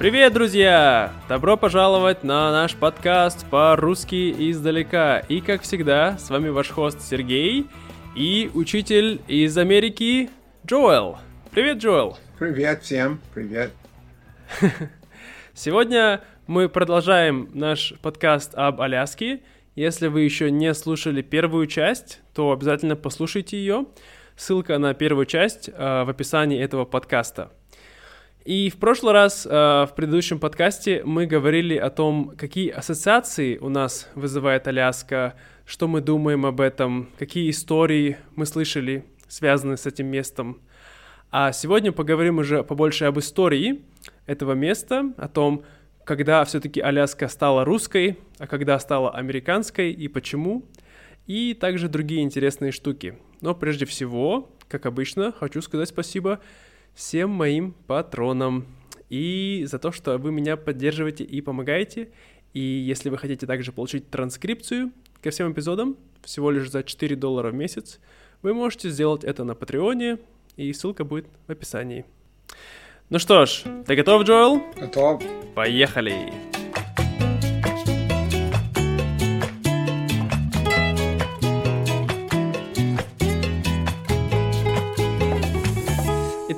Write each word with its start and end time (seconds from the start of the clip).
Привет, 0.00 0.32
друзья! 0.32 1.12
Добро 1.28 1.58
пожаловать 1.58 2.24
на 2.24 2.50
наш 2.52 2.74
подкаст 2.74 3.44
по-русски 3.50 4.50
издалека. 4.50 5.18
И, 5.18 5.42
как 5.42 5.60
всегда, 5.60 6.16
с 6.16 6.30
вами 6.30 6.48
ваш 6.48 6.70
хост 6.70 7.02
Сергей 7.02 7.66
и 8.16 8.50
учитель 8.54 9.20
из 9.28 9.58
Америки 9.58 10.30
Джоэл. 10.66 11.18
Привет, 11.50 11.82
Джоэл! 11.82 12.16
Привет 12.38 12.82
всем, 12.82 13.20
привет! 13.34 13.72
Сегодня 15.52 16.22
мы 16.46 16.70
продолжаем 16.70 17.50
наш 17.52 17.92
подкаст 18.00 18.54
об 18.54 18.80
Аляске. 18.80 19.42
Если 19.74 20.06
вы 20.06 20.22
еще 20.22 20.50
не 20.50 20.72
слушали 20.72 21.20
первую 21.20 21.66
часть, 21.66 22.22
то 22.32 22.52
обязательно 22.52 22.96
послушайте 22.96 23.58
ее. 23.58 23.84
Ссылка 24.34 24.78
на 24.78 24.94
первую 24.94 25.26
часть 25.26 25.68
э, 25.68 26.04
в 26.04 26.08
описании 26.08 26.58
этого 26.58 26.86
подкаста. 26.86 27.50
И 28.50 28.68
в 28.68 28.78
прошлый 28.78 29.12
раз, 29.12 29.46
э, 29.46 29.48
в 29.48 29.92
предыдущем 29.94 30.40
подкасте, 30.40 31.02
мы 31.04 31.26
говорили 31.26 31.76
о 31.76 31.88
том, 31.88 32.34
какие 32.36 32.70
ассоциации 32.70 33.58
у 33.58 33.68
нас 33.68 34.08
вызывает 34.16 34.66
Аляска, 34.66 35.36
что 35.64 35.86
мы 35.86 36.00
думаем 36.00 36.44
об 36.44 36.60
этом, 36.60 37.10
какие 37.16 37.48
истории 37.50 38.16
мы 38.34 38.46
слышали, 38.46 39.04
связанные 39.28 39.76
с 39.76 39.86
этим 39.86 40.08
местом. 40.08 40.60
А 41.30 41.52
сегодня 41.52 41.92
поговорим 41.92 42.38
уже 42.38 42.64
побольше 42.64 43.04
об 43.04 43.20
истории 43.20 43.82
этого 44.26 44.54
места, 44.54 45.14
о 45.16 45.28
том, 45.28 45.62
когда 46.02 46.44
все-таки 46.44 46.80
Аляска 46.80 47.28
стала 47.28 47.64
русской, 47.64 48.18
а 48.40 48.48
когда 48.48 48.80
стала 48.80 49.12
американской 49.12 49.92
и 49.92 50.08
почему, 50.08 50.64
и 51.28 51.54
также 51.54 51.88
другие 51.88 52.22
интересные 52.22 52.72
штуки. 52.72 53.16
Но 53.42 53.54
прежде 53.54 53.86
всего, 53.86 54.50
как 54.66 54.86
обычно, 54.86 55.30
хочу 55.30 55.62
сказать 55.62 55.88
спасибо 55.88 56.40
всем 56.94 57.30
моим 57.30 57.72
патронам 57.86 58.66
и 59.08 59.64
за 59.68 59.78
то, 59.78 59.92
что 59.92 60.16
вы 60.18 60.32
меня 60.32 60.56
поддерживаете 60.56 61.24
и 61.24 61.40
помогаете. 61.40 62.10
И 62.52 62.60
если 62.60 63.10
вы 63.10 63.18
хотите 63.18 63.46
также 63.46 63.72
получить 63.72 64.10
транскрипцию 64.10 64.92
ко 65.22 65.30
всем 65.30 65.52
эпизодам, 65.52 65.96
всего 66.22 66.50
лишь 66.50 66.70
за 66.70 66.82
4 66.82 67.16
доллара 67.16 67.50
в 67.50 67.54
месяц, 67.54 68.00
вы 68.42 68.54
можете 68.54 68.88
сделать 68.90 69.24
это 69.24 69.44
на 69.44 69.54
Патреоне, 69.54 70.18
и 70.56 70.72
ссылка 70.72 71.04
будет 71.04 71.26
в 71.46 71.52
описании. 71.52 72.04
Ну 73.08 73.18
что 73.18 73.44
ж, 73.46 73.64
ты 73.86 73.96
готов, 73.96 74.22
Джоэл? 74.22 74.62
Готов. 74.76 75.22
Поехали! 75.54 76.59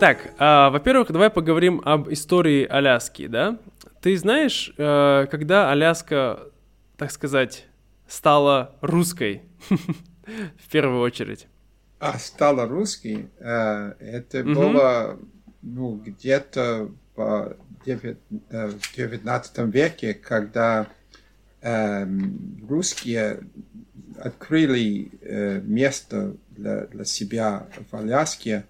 Итак, 0.02 0.32
э, 0.36 0.70
во-первых, 0.72 1.12
давай 1.12 1.30
поговорим 1.30 1.80
об 1.84 2.12
истории 2.12 2.66
Аляски, 2.66 3.28
да? 3.28 3.60
Ты 4.00 4.16
знаешь, 4.16 4.74
э, 4.76 5.26
когда 5.30 5.70
Аляска, 5.70 6.40
так 6.96 7.12
сказать, 7.12 7.66
стала 8.08 8.74
русской 8.80 9.42
в 9.68 10.68
первую 10.72 11.02
очередь? 11.02 11.46
А, 12.00 12.18
стала 12.18 12.66
русской? 12.66 13.28
Э, 13.38 13.92
это 14.00 14.40
угу. 14.40 14.54
было 14.54 15.20
ну, 15.62 15.94
где-то 16.04 16.90
в 17.14 17.56
19 18.96 19.58
веке, 19.72 20.14
когда 20.14 20.88
э, 21.60 22.08
русские 22.68 23.44
открыли 24.18 25.12
э, 25.20 25.60
место 25.60 26.34
для, 26.50 26.86
для 26.86 27.04
себя 27.04 27.68
в 27.92 27.96
Аляске, 27.96 28.64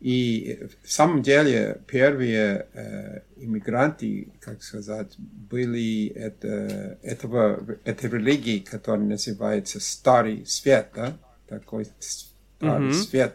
и 0.00 0.66
в 0.82 0.90
самом 0.90 1.20
деле 1.20 1.82
первые 1.86 2.66
э, 2.72 3.20
иммигранты, 3.36 4.32
как 4.40 4.62
сказать, 4.62 5.14
были 5.18 6.08
это, 6.08 6.98
этого, 7.02 7.62
этой 7.84 8.08
религии, 8.08 8.60
которая 8.60 9.06
называется 9.06 9.78
Старый 9.78 10.46
Свет, 10.46 10.88
да? 10.94 11.12
такой 11.46 11.86
Старый 11.98 12.88
mm-hmm. 12.88 12.92
Свет. 12.92 13.34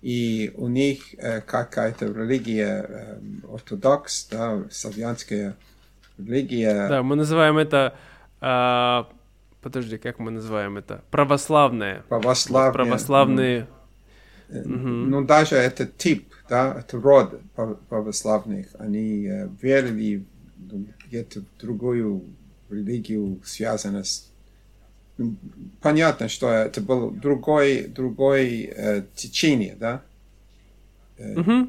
И 0.00 0.52
у 0.56 0.68
них 0.68 1.12
э, 1.18 1.40
какая-то 1.40 2.06
религия, 2.06 2.86
э, 2.88 3.20
ортодокс, 3.52 4.28
да, 4.30 4.62
славянская 4.70 5.56
религия. 6.18 6.88
Да, 6.88 7.02
мы 7.02 7.16
называем 7.16 7.58
это... 7.58 7.96
Э, 8.40 9.04
подожди, 9.60 9.98
как 9.98 10.20
мы 10.20 10.30
называем 10.30 10.76
это? 10.76 11.02
Православная. 11.10 12.04
Православная. 12.08 12.72
Православные... 12.72 13.66
Mm 14.50 15.06
ну, 15.06 15.24
даже 15.24 15.56
это 15.56 15.86
тип, 15.86 16.32
да, 16.48 16.76
это 16.80 17.00
род 17.00 17.40
православных, 17.88 18.66
они 18.78 19.26
э, 19.26 19.48
верили 19.62 20.24
в 20.58 21.06
где-то 21.06 21.42
другую 21.60 22.24
религию, 22.68 23.40
связанную 23.44 24.04
с 24.04 24.30
ну, 25.18 25.36
понятно, 25.82 26.28
что 26.28 26.50
это 26.50 26.80
было 26.80 27.10
другой, 27.12 27.82
другой 27.82 28.72
э, 28.74 29.02
течение, 29.14 29.76
да? 29.78 30.00
Угу. 31.18 31.68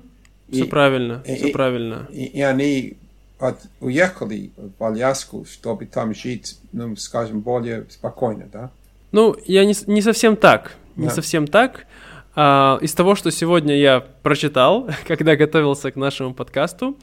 Все 0.52 0.66
правильно, 0.66 1.22
и, 1.25 1.36
все 1.36 1.50
правильно. 1.50 2.08
И, 2.12 2.25
и 2.25 2.42
они 2.42 2.98
от, 3.40 3.58
уехали 3.81 4.52
в 4.56 4.84
Аляску, 4.84 5.46
чтобы 5.46 5.86
там 5.86 6.13
жить, 6.13 6.59
ну, 6.72 6.96
скажем, 6.96 7.42
более 7.42 7.86
спокойно, 7.90 8.48
да? 8.52 8.72
Ну, 9.12 9.36
я 9.46 9.66
не, 9.66 9.75
не 9.88 10.02
совсем 10.02 10.38
так, 10.38 10.78
не 10.96 11.08
да. 11.08 11.13
совсем 11.13 11.46
так. 11.46 11.88
А, 12.34 12.80
из 12.81 12.94
того, 12.94 13.16
что 13.16 13.30
сегодня 13.30 13.78
я 13.78 14.00
прочитал, 14.00 14.90
когда 15.08 15.36
готовился 15.36 15.92
к 15.92 15.97
нашему 15.97 16.34
подкасту, 16.34 16.97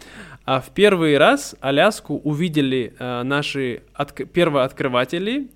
а, 0.47 0.61
в 0.61 0.71
первый 0.71 1.19
раз 1.19 1.55
Аляску 1.61 2.17
увидели 2.17 2.95
а, 2.99 3.23
наши 3.25 3.83
от... 3.93 4.15
первооткрыватели. 4.15 5.49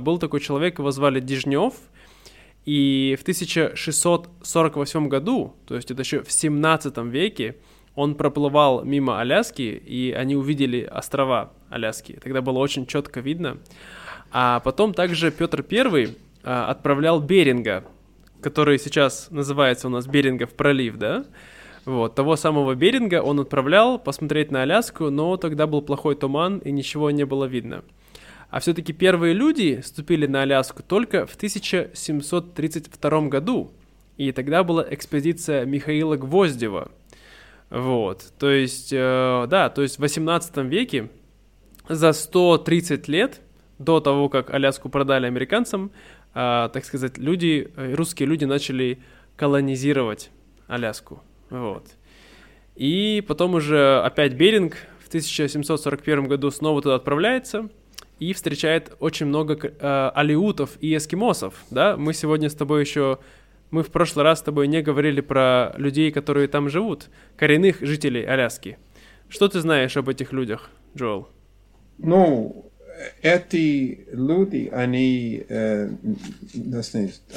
Был 0.00 0.18
такой 0.18 0.40
человек, 0.40 0.78
его 0.78 0.90
звали 0.90 1.20
Дежнев, 1.20 1.74
и 2.66 3.16
в 3.18 3.22
1648 3.22 5.08
году, 5.08 5.54
то 5.66 5.76
есть 5.76 5.90
это 5.90 6.02
еще 6.02 6.22
в 6.22 6.30
17 6.30 6.98
веке, 6.98 7.56
он 7.94 8.16
проплывал 8.16 8.84
мимо 8.84 9.20
Аляски, 9.20 9.62
и 9.62 10.12
они 10.12 10.36
увидели 10.36 10.82
острова 10.82 11.52
Аляски. 11.70 12.18
Тогда 12.22 12.42
было 12.42 12.58
очень 12.58 12.84
четко 12.86 13.20
видно. 13.20 13.56
А 14.30 14.60
потом 14.60 14.92
также 14.92 15.30
Петр 15.30 15.64
I 15.70 16.08
отправлял 16.42 17.20
Беринга 17.20 17.84
который 18.40 18.78
сейчас 18.78 19.28
называется 19.30 19.88
у 19.88 19.90
нас 19.90 20.06
Берингов 20.06 20.54
пролив, 20.54 20.96
да? 20.96 21.24
Вот, 21.84 22.16
того 22.16 22.34
самого 22.34 22.74
Беринга 22.74 23.22
он 23.22 23.38
отправлял 23.38 23.98
посмотреть 23.98 24.50
на 24.50 24.62
Аляску, 24.62 25.10
но 25.10 25.36
тогда 25.36 25.68
был 25.68 25.82
плохой 25.82 26.16
туман 26.16 26.58
и 26.58 26.72
ничего 26.72 27.12
не 27.12 27.24
было 27.24 27.44
видно. 27.44 27.84
А 28.50 28.58
все-таки 28.58 28.92
первые 28.92 29.34
люди 29.34 29.80
ступили 29.84 30.26
на 30.26 30.42
Аляску 30.42 30.82
только 30.82 31.26
в 31.26 31.36
1732 31.36 33.20
году, 33.28 33.70
и 34.16 34.32
тогда 34.32 34.64
была 34.64 34.84
экспедиция 34.90 35.64
Михаила 35.64 36.16
Гвоздева. 36.16 36.90
Вот, 37.70 38.32
то 38.38 38.50
есть, 38.50 38.92
э, 38.92 39.46
да, 39.48 39.68
то 39.70 39.82
есть 39.82 39.96
в 39.96 40.00
18 40.00 40.58
веке 40.58 41.08
за 41.88 42.12
130 42.12 43.08
лет 43.08 43.40
до 43.78 44.00
того, 44.00 44.28
как 44.28 44.50
Аляску 44.50 44.88
продали 44.88 45.26
американцам, 45.26 45.90
так 46.36 46.84
сказать, 46.84 47.16
люди, 47.16 47.72
э, 47.76 47.94
русские 47.94 48.28
люди 48.28 48.44
начали 48.44 48.98
колонизировать 49.36 50.30
Аляску. 50.66 51.22
Вот. 51.48 51.86
И 52.74 53.24
потом 53.26 53.54
уже 53.54 54.02
опять 54.02 54.34
Беринг 54.34 54.76
в 55.02 55.08
1741 55.08 56.26
году 56.26 56.50
снова 56.50 56.82
туда 56.82 56.96
отправляется 56.96 57.70
и 58.18 58.34
встречает 58.34 58.94
очень 59.00 59.26
много 59.26 59.56
э, 59.56 60.10
алиутов 60.14 60.76
и 60.80 60.94
эскимосов, 60.94 61.54
да? 61.70 61.96
Мы 61.96 62.12
сегодня 62.12 62.50
с 62.50 62.54
тобой 62.54 62.82
еще, 62.82 63.18
мы 63.70 63.82
в 63.82 63.90
прошлый 63.90 64.24
раз 64.24 64.40
с 64.40 64.42
тобой 64.42 64.68
не 64.68 64.82
говорили 64.82 65.22
про 65.22 65.72
людей, 65.78 66.12
которые 66.12 66.48
там 66.48 66.68
живут, 66.68 67.08
коренных 67.38 67.80
жителей 67.80 68.24
Аляски. 68.24 68.76
Что 69.30 69.48
ты 69.48 69.60
знаешь 69.60 69.96
об 69.96 70.10
этих 70.10 70.32
людях, 70.32 70.68
Джоэл? 70.94 71.28
Ну, 71.96 72.70
эти 73.22 74.06
люди, 74.12 74.70
они, 74.72 75.44
э, 75.48 75.90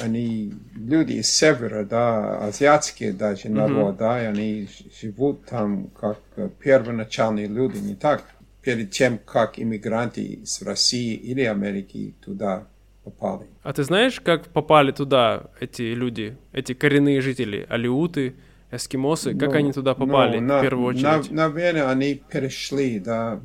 они 0.00 0.52
люди 0.74 1.12
из 1.14 1.30
севера, 1.30 1.84
да, 1.84 2.44
азиатские 2.46 3.12
даже 3.12 3.48
mm-hmm. 3.48 3.54
народ, 3.54 3.96
да, 3.96 4.22
и 4.22 4.26
они 4.26 4.68
живут 5.00 5.44
там 5.46 5.88
как 5.88 6.18
первоначальные 6.62 7.46
люди, 7.46 7.78
не 7.78 7.94
так, 7.94 8.24
перед 8.62 8.90
тем, 8.90 9.18
как 9.18 9.58
иммигранты 9.58 10.22
из 10.22 10.62
России 10.62 11.14
или 11.14 11.42
Америки 11.42 12.14
туда 12.24 12.66
попали. 13.04 13.46
А 13.62 13.72
ты 13.72 13.84
знаешь, 13.84 14.20
как 14.20 14.48
попали 14.48 14.92
туда 14.92 15.50
эти 15.60 15.82
люди, 15.94 16.36
эти 16.52 16.74
коренные 16.74 17.20
жители, 17.20 17.66
алиуты, 17.68 18.34
эскимосы, 18.70 19.34
как 19.34 19.50
ну, 19.50 19.56
они 19.56 19.72
туда 19.72 19.94
попали 19.94 20.38
ну, 20.38 20.58
в 20.58 20.62
первую 20.62 20.86
очередь? 20.88 21.30
На, 21.30 21.48
наверное, 21.48 21.88
они 21.90 22.14
перешли, 22.14 22.98
да, 22.98 23.40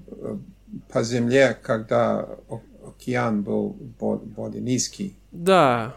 по 0.92 1.04
земле, 1.04 1.58
когда 1.62 2.28
океан 2.88 3.44
был 3.44 3.70
более 3.70 4.62
низкий. 4.62 5.16
Да. 5.32 5.96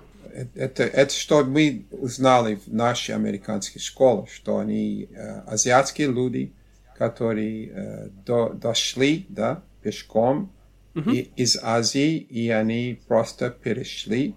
Это, 0.54 0.84
это 0.84 1.12
что 1.12 1.44
мы 1.44 1.86
узнали 1.90 2.56
в 2.56 2.68
нашей 2.72 3.14
американской 3.14 3.80
школе, 3.80 4.26
что 4.32 4.58
они 4.58 5.08
э, 5.10 5.40
азиатские 5.46 6.08
люди, 6.08 6.52
которые 6.96 7.68
э, 7.68 8.08
до, 8.26 8.50
дошли, 8.50 9.26
да, 9.28 9.62
пешком 9.82 10.52
Мгм. 10.94 11.12
и, 11.12 11.18
из 11.36 11.56
Азии, 11.62 12.16
и 12.16 12.48
они 12.50 13.00
просто 13.06 13.50
перешли 13.50 14.34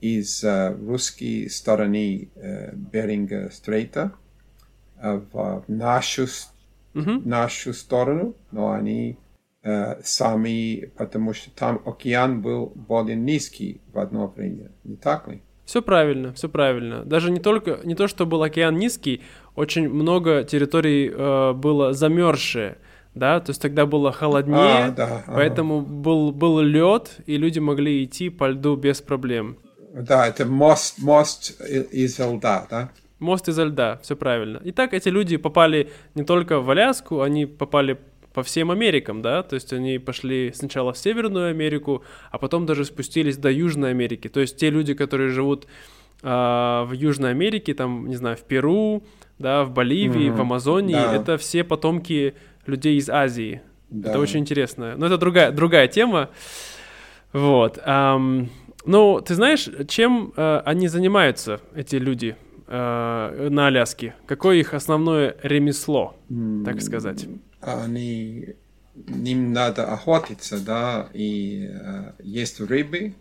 из 0.00 0.42
э, 0.42 0.74
русской 0.74 1.48
стороны 1.50 2.28
э, 2.34 2.72
Беринга 2.74 3.50
Стрейта 3.52 4.12
э, 5.00 5.20
в 5.32 5.64
нашу, 5.68 6.26
с- 6.26 6.52
Мгм. 6.94 7.28
нашу 7.28 7.72
сторону, 7.74 8.34
но 8.50 8.72
они 8.72 9.18
э, 9.62 10.02
сами, 10.02 10.90
потому 10.96 11.32
что 11.34 11.50
там 11.50 11.80
океан 11.84 12.40
был 12.42 12.72
более 12.74 13.16
низкий 13.16 13.80
в 13.92 13.98
одно 13.98 14.26
время, 14.28 14.70
не 14.84 14.96
так 14.96 15.28
ли? 15.28 15.42
Все 15.64 15.82
правильно, 15.82 16.32
все 16.32 16.48
правильно. 16.48 17.04
Даже 17.04 17.30
не 17.30 17.38
только 17.38 17.78
не 17.84 17.94
то, 17.94 18.08
что 18.08 18.26
был 18.26 18.42
океан 18.42 18.76
низкий, 18.76 19.22
очень 19.54 19.88
много 19.88 20.42
территорий 20.44 21.10
э, 21.14 21.52
было 21.52 21.92
замерзшее, 21.92 22.78
да, 23.14 23.40
то 23.40 23.50
есть 23.50 23.62
тогда 23.62 23.86
было 23.86 24.12
холоднее, 24.12 24.84
А, 24.86 24.90
да, 24.90 25.04
ага. 25.26 25.32
поэтому 25.34 25.80
был 25.82 26.32
был 26.32 26.60
лед 26.60 27.18
и 27.26 27.36
люди 27.36 27.58
могли 27.58 28.04
идти 28.04 28.30
по 28.30 28.48
льду 28.48 28.76
без 28.76 29.00
проблем. 29.00 29.56
Да, 29.94 30.26
это 30.26 30.44
мост, 30.46 30.98
мост 31.02 31.60
из 31.60 32.18
льда, 32.18 32.66
да? 32.70 32.90
Мост 33.18 33.48
изо 33.48 33.64
льда, 33.64 33.98
все 34.02 34.16
правильно. 34.16 34.60
И 34.64 34.72
так 34.72 34.94
эти 34.94 35.08
люди 35.08 35.36
попали 35.36 35.90
не 36.14 36.24
только 36.24 36.60
в 36.60 36.70
Аляску, 36.70 37.20
они 37.20 37.44
попали 37.46 37.98
по 38.32 38.42
всем 38.42 38.70
Америкам, 38.70 39.22
да, 39.22 39.42
то 39.42 39.54
есть 39.54 39.72
они 39.72 39.98
пошли 39.98 40.52
сначала 40.54 40.92
в 40.92 40.98
Северную 40.98 41.50
Америку, 41.50 42.04
а 42.30 42.38
потом 42.38 42.64
даже 42.66 42.84
спустились 42.84 43.36
до 43.36 43.50
Южной 43.50 43.90
Америки. 43.90 44.28
То 44.28 44.40
есть 44.40 44.56
те 44.56 44.70
люди, 44.70 44.94
которые 44.94 45.30
живут 45.30 45.66
а, 46.22 46.84
в 46.84 46.92
Южной 46.92 47.30
Америке, 47.30 47.74
там, 47.74 48.06
не 48.06 48.16
знаю, 48.16 48.36
в 48.36 48.42
Перу, 48.42 49.02
да, 49.38 49.64
в 49.64 49.72
Боливии, 49.72 50.28
Мгм. 50.28 50.36
в 50.36 50.40
Амазонии, 50.42 50.94
Да. 50.94 51.14
это 51.16 51.38
все 51.38 51.64
потомки 51.64 52.34
людей 52.66 52.98
из 52.98 53.08
Азии. 53.08 53.62
Да. 53.88 54.10
Это 54.10 54.18
очень 54.20 54.40
интересно. 54.40 54.94
Но 54.96 55.06
это 55.06 55.16
другая, 55.18 55.50
другая 55.50 55.88
тема. 55.88 56.28
Вот. 57.32 57.78
ам, 57.84 58.48
ну, 58.84 59.20
ты 59.20 59.34
знаешь, 59.34 59.68
чем 59.88 60.32
э, 60.36 60.62
они 60.64 60.88
занимаются, 60.88 61.60
эти 61.74 61.96
люди 61.96 62.36
э, 62.66 63.48
на 63.50 63.66
Аляске? 63.68 64.14
Какое 64.26 64.56
их 64.56 64.74
основное 64.74 65.36
ремесло, 65.42 66.16
так 66.64 66.80
сказать? 66.82 67.26
Они, 67.60 68.54
им 69.06 69.52
надо 69.52 69.92
охотиться, 69.92 70.58
да, 70.64 71.08
и 71.12 71.68
э, 71.70 72.12
есть 72.22 72.60
рыбы, 72.60 73.14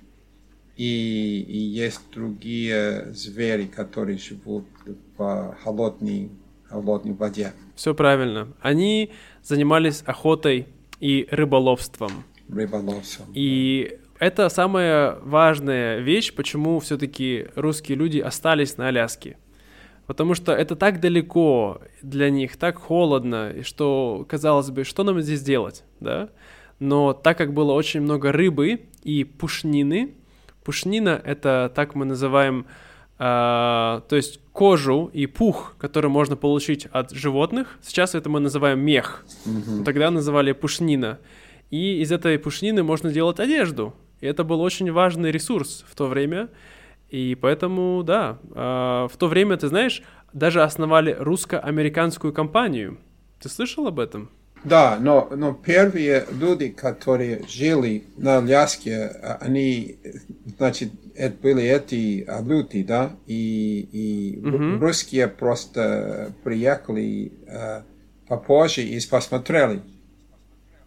и, 0.78 1.42
и 1.42 1.58
есть 1.58 2.02
другие 2.14 3.08
звери, 3.14 3.66
которые 3.66 4.18
живут 4.18 4.66
в 5.18 5.56
холодной, 5.62 6.32
холодной 6.70 7.14
воде, 7.14 7.52
Все 7.76 7.94
правильно. 7.94 8.48
Они 8.62 9.12
занимались 9.44 10.04
охотой 10.06 10.68
и 11.02 11.28
рыболовством. 11.32 12.12
рыболовством. 12.48 13.28
И 13.34 14.00
это 14.20 14.50
самая 14.50 15.18
важная 15.22 16.00
вещь, 16.00 16.34
почему 16.34 16.80
все-таки 16.80 17.48
русские 17.56 17.98
люди 17.98 18.20
остались 18.20 18.78
на 18.78 18.88
Аляске. 18.88 19.38
Потому 20.10 20.34
что 20.34 20.54
это 20.54 20.76
так 20.76 21.02
далеко 21.02 21.82
для 22.02 22.32
них, 22.32 22.58
так 22.58 22.80
холодно, 22.80 23.52
и 23.52 23.62
что, 23.62 24.26
казалось 24.28 24.72
бы, 24.72 24.84
что 24.84 25.04
нам 25.04 25.22
здесь 25.22 25.44
делать, 25.44 25.84
да? 26.00 26.30
Но 26.80 27.14
так 27.14 27.38
как 27.38 27.54
было 27.54 27.74
очень 27.74 28.02
много 28.02 28.32
рыбы 28.32 28.88
и 29.04 29.24
пушнины, 29.24 30.16
пушнина— 30.64 31.22
это 31.24 31.72
так 31.76 31.94
мы 31.94 32.06
называем, 32.06 32.66
а, 33.20 34.02
то 34.10 34.16
есть 34.16 34.40
кожу 34.52 35.12
и 35.14 35.28
пух, 35.28 35.76
который 35.78 36.10
можно 36.10 36.36
получить 36.36 36.88
от 36.88 37.12
животных. 37.12 37.78
Сейчас 37.84 38.16
это 38.16 38.32
мы 38.32 38.40
называем 38.40 38.80
мех. 38.80 39.24
Тогда 39.86 40.10
называли 40.10 40.54
пушнина. 40.54 41.20
И 41.70 42.02
из 42.02 42.12
этой 42.12 42.40
пушнины 42.40 42.82
можно 42.82 43.12
делать 43.12 43.40
одежду. 43.40 43.94
И 44.22 44.26
это 44.26 44.44
был 44.44 44.62
очень 44.62 44.92
важный 44.92 45.30
ресурс 45.30 45.86
в 45.88 45.96
то 45.96 46.08
время. 46.08 46.50
И 47.10 47.36
поэтому, 47.36 48.04
да, 48.04 48.38
а, 48.54 49.08
в 49.08 49.18
то 49.18 49.28
время, 49.28 49.58
ты 49.58 49.68
знаешь, 49.68 50.04
даже 50.34 50.62
основали 50.62 51.16
русско-американскую 51.18 52.34
компанию. 52.34 53.00
Ты 53.40 53.50
слышал 53.50 53.88
об 53.88 54.00
этом? 54.00 54.30
Да, 54.64 54.98
но, 55.00 55.30
но 55.36 55.54
первые 55.54 56.26
люди, 56.32 56.68
которые 56.68 57.44
жили 57.48 58.04
на 58.18 58.40
Аляске, 58.40 59.06
а, 59.06 59.38
они, 59.42 59.98
значит, 60.58 60.92
это 61.16 61.36
были 61.42 61.64
эти 61.64 62.26
а, 62.28 62.42
люди, 62.42 62.84
да, 62.84 63.12
и, 63.26 63.88
и 63.92 64.40
Мгм. 64.42 64.80
русские 64.80 65.28
просто 65.30 66.34
приехали 66.44 67.32
э, 67.48 67.82
попозже 68.28 68.84
и 68.84 69.00
посмотрели. 69.08 69.82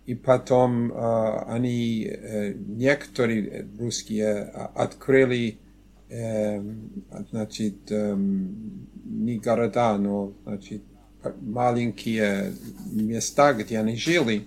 И 0.04 0.14
потом 0.14 0.92
э, 0.92 1.44
они, 1.48 2.06
э, 2.10 2.52
некоторые 2.54 3.66
русские 3.78 4.42
открыли, 4.74 5.58
значит, 7.30 7.90
эм, 7.90 8.86
не 9.04 9.38
города, 9.38 9.96
но, 9.98 10.32
значит, 10.44 10.82
маленькие 11.40 12.52
места, 12.90 13.54
где 13.54 13.78
они 13.78 13.96
жили. 13.96 14.44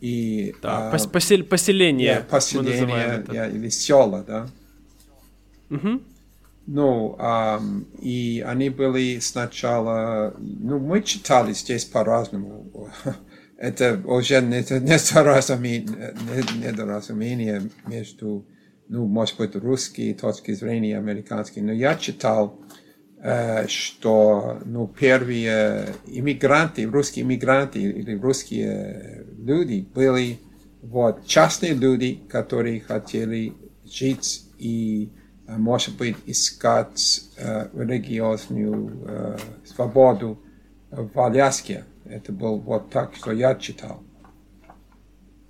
И 0.00 0.54
Да, 0.62 0.90
а, 0.90 0.94
пос- 0.94 1.10
посел- 1.10 1.42
поселение. 1.44 2.06
мы 2.06 2.20
поселение 2.30 3.24
я- 3.32 3.48
или 3.48 3.68
села, 3.68 4.24
да. 4.26 4.48
Мгм. 5.68 6.02
Ну, 6.66 7.16
ам, 7.18 7.86
и 8.00 8.44
они 8.46 8.68
были 8.70 9.18
сначала, 9.20 10.34
ну, 10.38 10.78
мы 10.78 11.02
читали 11.02 11.52
здесь 11.52 11.84
по-разному. 11.84 12.90
Это 13.56 14.00
уже 14.04 14.40
недоразумение, 14.40 16.14
не- 16.14 16.66
недоразумение 16.66 17.62
между, 17.86 18.44
ну, 18.88 19.06
может 19.06 19.36
быть, 19.36 19.54
русской 19.56 20.14
точки 20.14 20.52
зрения, 20.52 20.98
американской. 20.98 21.62
Но 21.62 21.72
я 21.72 21.94
читал, 21.96 22.58
что, 23.66 24.60
ну, 24.64 24.86
первые 24.86 25.94
иммигранты, 26.06 26.86
русские 26.86 27.24
иммигранты 27.24 27.80
или 27.80 28.16
русские 28.16 29.26
люди 29.36 29.86
были 29.94 30.38
вот 30.82 31.26
частные 31.26 31.74
люди, 31.74 32.20
которые 32.28 32.80
хотели 32.80 33.54
жить 33.84 34.46
и, 34.58 35.12
может 35.46 35.96
быть, 35.96 36.16
искать 36.26 37.22
э, 37.36 37.68
религиозную 37.74 39.06
э, 39.06 39.38
свободу 39.64 40.40
в 40.90 41.18
Аляске. 41.20 41.84
Это 42.04 42.32
был 42.32 42.58
вот 42.58 42.90
так, 42.90 43.14
что 43.16 43.32
я 43.32 43.54
читал. 43.54 44.02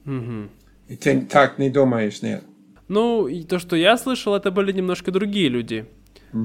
Мгм. 0.04 0.50
И 0.88 0.96
ты 0.96 1.20
так 1.22 1.58
не 1.58 1.70
думаешь, 1.70 2.22
нет? 2.22 2.42
Ну, 2.88 3.28
и 3.28 3.42
то, 3.45 3.59
что 3.59 3.76
я 3.76 3.97
слышал, 3.99 4.35
это 4.35 4.50
были 4.50 4.73
немножко 4.73 5.11
другие 5.11 5.49
люди. 5.49 5.87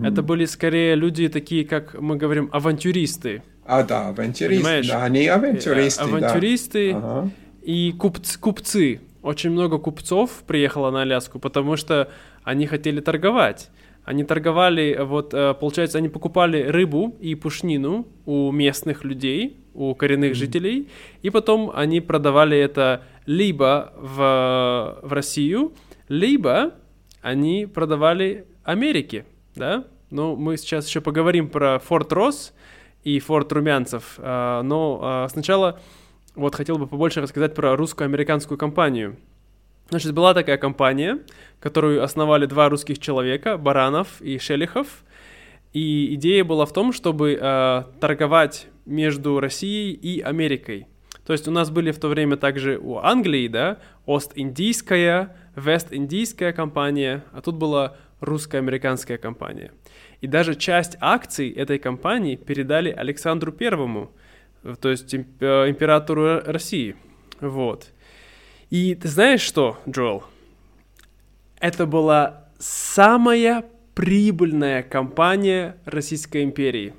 Это 0.03 0.21
были 0.23 0.45
скорее 0.45 0.95
люди 0.95 1.27
такие, 1.27 1.65
как 1.65 1.99
мы 1.99 2.15
говорим, 2.15 2.49
авантюристы. 2.53 3.41
А, 3.65 3.83
да, 3.83 4.09
авантюристы. 4.09 4.63
Понимаешь? 4.63 4.87
Да, 4.87 5.03
они 5.03 5.27
авантюристы, 5.27 6.03
Э, 6.03 6.07
да. 6.07 6.17
авантюристы 6.17 6.91
Ага. 6.93 7.29
и 7.61 7.93
купц- 7.97 8.37
купцы. 8.39 9.01
Очень 9.21 9.51
много 9.51 9.77
купцов 9.79 10.43
приехало 10.47 10.91
на 10.91 11.01
Аляску, 11.01 11.39
потому 11.39 11.75
что 11.77 12.09
они 12.43 12.65
хотели 12.65 12.99
торговать. 13.01 13.69
Они 14.05 14.23
торговали, 14.25 14.97
вот, 15.01 15.33
э, 15.33 15.53
получается, 15.53 15.97
они 15.97 16.09
покупали 16.09 16.61
рыбу 16.63 17.15
и 17.21 17.35
пушнину 17.35 18.05
у 18.25 18.51
местных 18.51 19.05
людей, 19.05 19.57
у 19.73 19.95
коренных 19.95 20.35
жителей, 20.35 20.87
и 21.21 21.29
потом 21.29 21.71
они 21.73 22.01
продавали 22.01 22.57
это 22.57 23.03
либо 23.25 23.93
в, 23.97 24.99
в 25.03 25.13
Россию, 25.13 25.71
либо 26.13 26.75
они 27.21 27.65
продавали 27.65 28.45
Америке, 28.63 29.25
да? 29.55 29.85
Ну, 30.11 30.35
мы 30.35 30.57
сейчас 30.57 30.87
еще 30.87 31.01
поговорим 31.01 31.49
про 31.49 31.79
Форт 31.79 32.13
Росс 32.13 32.53
и 33.03 33.19
Форт 33.19 33.51
Румянцев, 33.51 34.15
а, 34.19 34.61
но 34.61 34.99
а, 35.01 35.27
сначала 35.29 35.79
вот 36.35 36.53
хотел 36.53 36.77
бы 36.77 36.85
побольше 36.85 37.19
рассказать 37.19 37.55
про 37.55 37.75
русско-американскую 37.75 38.59
компанию. 38.59 39.17
Значит, 39.89 40.13
была 40.13 40.35
такая 40.35 40.57
компания, 40.57 41.19
которую 41.59 42.03
основали 42.03 42.45
два 42.45 42.69
русских 42.69 42.99
человека, 42.99 43.57
Баранов 43.57 44.21
и 44.21 44.37
Шелихов. 44.37 45.03
И 45.73 46.13
идея 46.13 46.43
была 46.43 46.67
в 46.67 46.73
том, 46.73 46.93
чтобы 46.93 47.37
э, 47.39 47.83
торговать 47.99 48.67
между 48.85 49.39
Россией 49.39 49.93
и 49.93 50.21
Америкой. 50.21 50.85
То 51.25 51.33
есть 51.33 51.47
у 51.47 51.51
нас 51.51 51.71
были 51.71 51.91
в 51.91 51.99
то 51.99 52.07
время 52.07 52.37
также 52.37 52.77
у 52.77 52.97
Англии, 52.97 53.47
да, 53.47 53.79
Ост-Индийская, 54.05 55.35
Вест-Индийская 55.55 56.53
компания, 56.53 57.23
а 57.31 57.41
тут 57.41 57.55
была 57.55 57.95
русско-американская 58.19 59.17
компания. 59.17 59.71
И 60.21 60.27
даже 60.27 60.55
часть 60.55 60.97
акций 61.01 61.49
этой 61.51 61.79
компании 61.79 62.35
передали 62.35 62.89
Александру 62.89 63.51
Первому, 63.51 64.11
э, 64.63 64.75
то 64.79 64.89
есть 64.89 65.13
э, 65.13 65.17
императору 65.69 66.39
России. 66.45 66.95
Вот. 67.41 67.91
И 68.69 68.95
ты 68.95 69.07
знаешь 69.07 69.41
что, 69.41 69.77
Джоэл? 69.87 70.23
Это 71.59 71.85
была 71.85 72.45
самая 72.59 73.65
прибыльная 73.95 74.81
компания 74.81 75.77
Российской 75.85 76.43
империи 76.43 76.93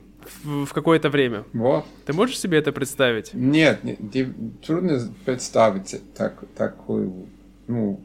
в, 0.44 0.66
в 0.66 0.72
какое-то 0.72 1.10
время. 1.10 1.44
Вот. 1.52 1.84
Ты 2.06 2.12
можешь 2.12 2.38
себе 2.38 2.58
это 2.58 2.72
представить? 2.72 3.34
Нет, 3.34 3.82
не- 3.84 3.96
ди- 3.98 4.32
трудно 4.64 5.00
представить 5.24 6.00
так, 6.14 6.44
такую, 6.56 7.26
ну, 7.66 8.00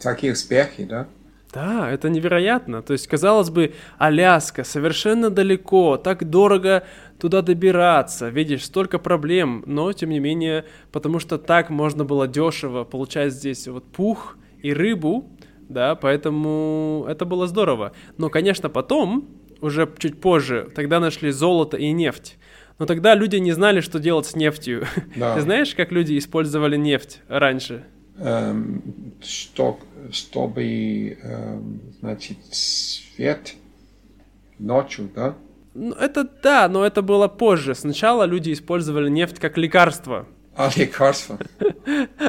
такие 0.00 0.32
успехи, 0.32 0.84
да? 0.84 1.08
Да, 1.52 1.90
это 1.90 2.08
невероятно. 2.08 2.82
То 2.82 2.94
есть, 2.94 3.06
казалось 3.06 3.50
бы, 3.50 3.74
Аляска 3.98 4.64
совершенно 4.64 5.28
далеко, 5.28 5.98
так 5.98 6.28
дорого 6.28 6.84
туда 7.20 7.42
добираться, 7.42 8.30
видишь, 8.30 8.64
столько 8.64 8.98
проблем, 8.98 9.62
но 9.66 9.92
тем 9.92 10.10
не 10.10 10.18
менее, 10.18 10.64
потому 10.92 11.18
что 11.18 11.38
так 11.38 11.68
можно 11.68 12.04
было 12.04 12.26
дешево 12.26 12.84
получать 12.84 13.32
здесь 13.32 13.68
вот 13.68 13.84
пух 13.84 14.38
и 14.62 14.72
рыбу, 14.72 15.30
да, 15.68 15.94
поэтому 15.94 17.04
это 17.08 17.26
было 17.26 17.46
здорово. 17.46 17.92
Но, 18.16 18.30
конечно, 18.30 18.70
потом, 18.70 19.28
уже 19.60 19.88
чуть 19.98 20.20
позже, 20.20 20.68
тогда 20.74 21.00
нашли 21.00 21.30
золото 21.30 21.76
и 21.76 21.92
нефть. 21.92 22.38
Но 22.78 22.86
тогда 22.86 23.14
люди 23.14 23.36
не 23.36 23.52
знали, 23.52 23.80
что 23.80 23.98
делать 23.98 24.26
с 24.26 24.34
нефтью. 24.34 24.86
Да. 25.14 25.34
Ты 25.36 25.42
знаешь, 25.42 25.74
как 25.74 25.92
люди 25.92 26.16
использовали 26.18 26.76
нефть 26.76 27.20
раньше? 27.28 27.84
Эм, 28.24 28.82
что, 29.20 29.80
чтобы, 30.12 31.18
эм, 31.22 31.80
значит, 31.98 32.38
свет 32.52 33.54
ночью, 34.60 35.10
да? 35.12 35.34
Ну, 35.74 35.92
это 35.92 36.28
да, 36.42 36.68
но 36.68 36.86
это 36.86 37.02
было 37.02 37.26
позже. 37.26 37.74
Сначала 37.74 38.22
люди 38.24 38.52
использовали 38.52 39.10
нефть 39.10 39.40
как 39.40 39.58
лекарство. 39.58 40.28
А 40.54 40.70
лекарства? 40.76 41.38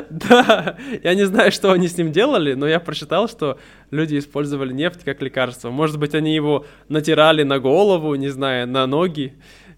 Да, 0.10 0.78
я 1.04 1.14
не 1.14 1.26
знаю, 1.26 1.52
что 1.52 1.72
они 1.72 1.88
с 1.88 1.98
ним 1.98 2.12
делали, 2.12 2.54
но 2.54 2.68
я 2.68 2.80
прочитал, 2.80 3.28
что 3.28 3.60
люди 3.92 4.18
использовали 4.18 4.74
нефть 4.74 5.04
как 5.04 5.22
лекарство. 5.22 5.70
Может 5.70 6.00
быть, 6.00 6.16
они 6.16 6.34
его 6.34 6.66
натирали 6.90 7.44
на 7.44 7.60
голову, 7.60 8.16
не 8.16 8.30
знаю, 8.30 8.68
на 8.68 8.88
ноги, 8.88 9.34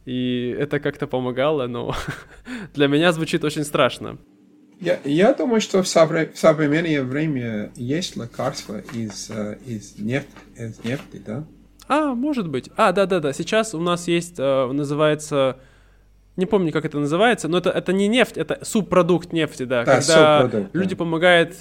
и 0.06 0.56
это 0.58 0.80
как-то 0.80 1.08
помогало, 1.08 1.68
но 1.68 1.94
для 2.74 2.88
меня 2.88 3.12
звучит 3.12 3.44
очень 3.44 3.64
страшно. 3.64 4.18
Я, 4.82 5.00
я 5.04 5.34
думаю, 5.34 5.62
что 5.62 5.82
в, 5.82 5.86
совре- 5.86 6.32
в 6.34 6.38
современное 6.38 7.04
время 7.04 7.72
есть 7.76 8.16
лекарства 8.16 8.82
из, 8.94 9.30
э, 9.30 9.58
из, 9.66 9.98
нефти, 9.98 10.30
из 10.58 10.84
нефти, 10.84 11.22
да? 11.26 11.46
А, 11.88 12.14
может 12.14 12.50
быть. 12.50 12.70
А, 12.76 12.92
да-да-да, 12.92 13.32
сейчас 13.34 13.74
у 13.74 13.80
нас 13.80 14.08
есть, 14.08 14.36
э, 14.38 14.72
называется... 14.72 15.60
Не 16.36 16.46
помню, 16.46 16.74
как 16.74 16.84
это 16.84 17.00
называется, 17.00 17.48
но 17.48 17.60
это, 17.60 17.70
это 17.70 17.94
не 17.94 18.10
нефть, 18.10 18.36
это 18.38 18.60
субпродукт 18.64 19.32
нефти, 19.32 19.64
да. 19.64 19.86
Да, 19.86 20.02
когда 20.02 20.42
субпродукт, 20.42 20.74
да. 20.74 20.80
люди 20.80 20.94
помогают, 20.94 21.56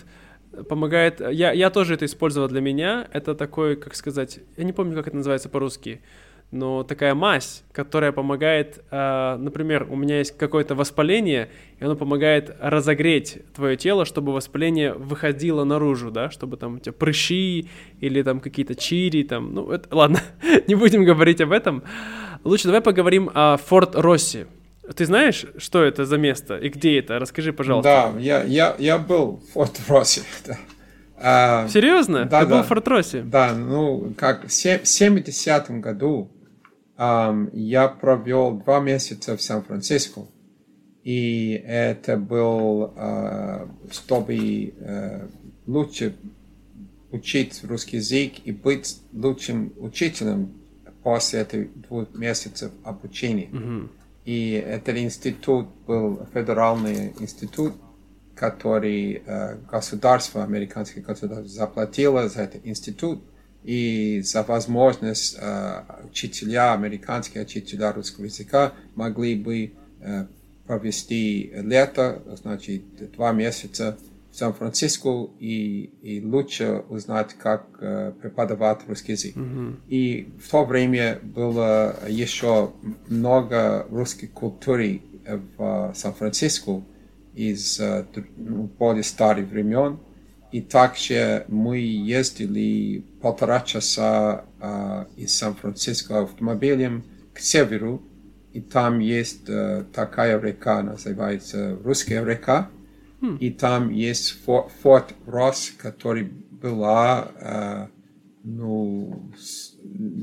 помогает, 0.69 1.21
я, 1.21 1.53
я 1.53 1.71
тоже 1.71 1.95
это 1.95 2.07
использовал 2.07 2.49
для 2.49 2.61
меня, 2.61 3.07
это 3.13 3.37
такой, 3.37 3.77
как 3.77 3.95
сказать, 3.95 4.41
я 4.57 4.65
не 4.65 4.73
помню, 4.73 4.97
как 4.97 5.07
это 5.07 5.17
называется 5.17 5.49
по-русски, 5.49 6.01
но 6.55 6.85
такая 6.85 7.15
мазь, 7.15 7.65
которая 7.73 8.13
помогает, 8.13 8.83
э, 8.91 9.37
например, 9.39 9.89
у 9.91 9.97
меня 9.97 10.19
есть 10.19 10.37
какое-то 10.39 10.75
воспаление, 10.77 11.51
и 11.81 11.85
оно 11.85 11.97
помогает 11.97 12.55
разогреть 12.61 13.39
твое 13.55 13.77
тело, 13.77 14.05
чтобы 14.05 14.33
воспаление 14.33 14.95
выходило 14.95 15.65
наружу, 15.65 16.11
да, 16.13 16.31
чтобы 16.31 16.57
там 16.57 16.77
у 16.77 16.79
тебя 16.79 16.93
прыщи 16.93 17.69
или 18.01 18.23
там 18.23 18.39
какие-то 18.41 18.75
чири, 18.77 19.25
там, 19.25 19.53
ну, 19.53 19.71
это, 19.71 19.89
ладно, 19.95 20.21
не 20.69 20.77
будем 20.77 21.05
говорить 21.05 21.41
об 21.41 21.51
этом. 21.51 21.83
Лучше 22.45 22.67
давай 22.67 22.81
поговорим 22.81 23.31
о 23.35 23.57
Форт 23.57 23.97
Росси. 23.97 24.47
Ты 24.95 25.07
знаешь, 25.07 25.47
что 25.57 25.83
это 25.83 26.05
за 26.05 26.19
место 26.19 26.57
и 26.59 26.69
где 26.69 26.99
это? 27.01 27.19
Расскажи, 27.19 27.53
пожалуйста. 27.53 28.13
Да, 28.15 28.21
я, 28.21 28.45
я, 28.45 28.77
я 28.79 28.99
был 28.99 29.43
в 29.49 29.53
Форт 29.55 29.81
Росси. 29.89 30.23
Да. 30.47 30.57
А, 31.17 31.69
Серьезно? 31.69 32.27
Да, 32.27 32.41
Ты 32.41 32.47
был 32.47 32.63
в 32.63 32.67
Форт 32.67 32.87
Росси? 32.89 33.21
Да, 33.21 33.55
ну, 33.55 34.13
как 34.19 34.47
в 34.47 34.53
се- 34.53 34.79
в 34.81 34.87
70 34.87 35.71
году 35.81 36.29
я 36.97 37.89
провел 37.89 38.53
два 38.59 38.81
месяца 38.81 39.37
в 39.37 39.43
Сан-Франциско. 39.43 40.27
И 41.03 41.53
это 41.67 42.17
был, 42.17 42.95
а, 42.97 43.69
чтобы 43.91 44.73
э, 44.75 45.29
лучше 45.67 46.17
учить 47.11 47.63
русский 47.65 47.99
язык 47.99 48.35
и 48.45 48.53
быть 48.53 49.01
лучшим 49.13 49.73
учителем 49.77 50.55
после 51.03 51.43
этих 51.43 51.81
двух 51.83 52.15
месяцев 52.15 52.73
обучения. 52.83 53.51
И 54.25 54.53
этот 54.53 54.97
институт 54.97 55.69
был 55.87 56.27
федеральный 56.33 57.13
институт, 57.21 57.75
который 58.35 59.23
э, 59.25 59.59
государство, 59.71 60.43
американское 60.43 61.05
государство 61.05 61.47
заплатило 61.47 62.29
за 62.29 62.43
этот 62.43 62.67
институт 62.67 63.23
и 63.65 64.21
за 64.23 64.43
возможность 64.43 65.37
э, 65.41 65.83
учителя, 66.05 66.75
американские 66.75 67.45
учителя 67.45 67.93
русского 67.93 68.27
языка 68.27 68.75
могли 68.95 69.35
бы 69.35 69.73
э, 70.01 70.27
провести 70.67 71.51
лето, 71.55 72.23
значит, 72.41 72.83
два 73.13 73.33
месяца 73.33 73.99
в 74.31 74.37
Сан-Франциско 74.37 75.29
и, 75.39 75.91
и 76.03 76.21
лучше 76.25 76.85
узнать, 76.89 77.35
как 77.35 77.67
э, 77.81 78.13
преподавать 78.21 78.81
русский 78.87 79.13
язык. 79.13 79.35
И 79.89 80.29
в 80.43 80.51
то 80.51 80.65
время 80.65 81.21
было 81.23 81.97
еще 82.09 82.73
много 83.09 83.87
русской 83.91 84.27
культуры 84.27 85.03
в 85.57 85.91
э, 85.91 85.95
Сан-Франциско 85.95 86.83
из 87.35 87.81
э, 87.81 88.05
ну, 88.37 88.69
более 88.79 89.05
старых 89.05 89.49
времен. 89.49 89.99
И 90.55 90.61
также 90.61 91.47
мы 91.49 91.79
ездили 91.81 93.05
полтора 93.21 93.63
часа 93.63 94.45
э, 94.61 95.05
из 95.17 95.37
Сан-Франциско 95.37 96.21
автомобилем 96.21 97.03
к 97.33 97.41
северу, 97.41 98.01
и 98.53 98.61
там 98.61 99.01
есть 99.01 99.49
э, 99.49 99.85
такая 99.93 100.41
река, 100.41 100.81
называется 100.81 101.77
Русская 101.83 102.25
река, 102.25 102.71
и 103.41 103.51
там 103.51 103.91
есть 103.91 104.45
фор- 104.45 104.71
форт 104.81 105.13
Росс, 105.27 105.73
который 105.77 106.23
была 106.23 107.33
э, 107.41 107.87
ну, 108.45 109.33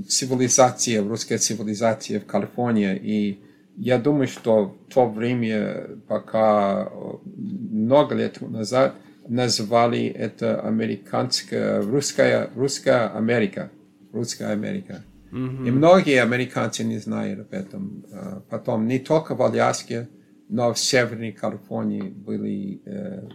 цивилизация, 0.08 1.04
русская 1.04 1.40
цивилизация 1.40 2.22
в 2.22 2.26
Калифорнии. 2.26 2.96
И 2.96 3.44
я 3.76 3.98
думаю, 3.98 4.30
что 4.30 4.78
в 4.88 4.94
то 4.94 5.10
время, 5.10 5.90
пока 6.08 6.90
э, 6.90 7.14
много 7.26 8.16
лет 8.16 8.40
назад, 8.40 8.96
называли 9.28 10.06
это 10.06 10.62
американская, 10.62 11.82
русская, 11.82 12.50
русская 12.56 13.08
Америка. 13.10 13.72
Русская 14.12 14.50
Америка. 14.52 15.04
И 15.32 15.72
многие 15.72 16.22
американцы 16.22 16.84
не 16.84 16.98
знают 16.98 17.40
об 17.40 17.54
этом. 17.54 18.04
Э, 18.12 18.42
Потом 18.50 18.86
не 18.88 19.00
только 19.00 19.34
в 19.34 19.42
Аляске, 19.42 20.10
но 20.50 20.74
в 20.74 20.80
Северной 20.80 21.32
Калифорнии 21.32 22.02
были 22.02 22.82
э, 22.86 23.30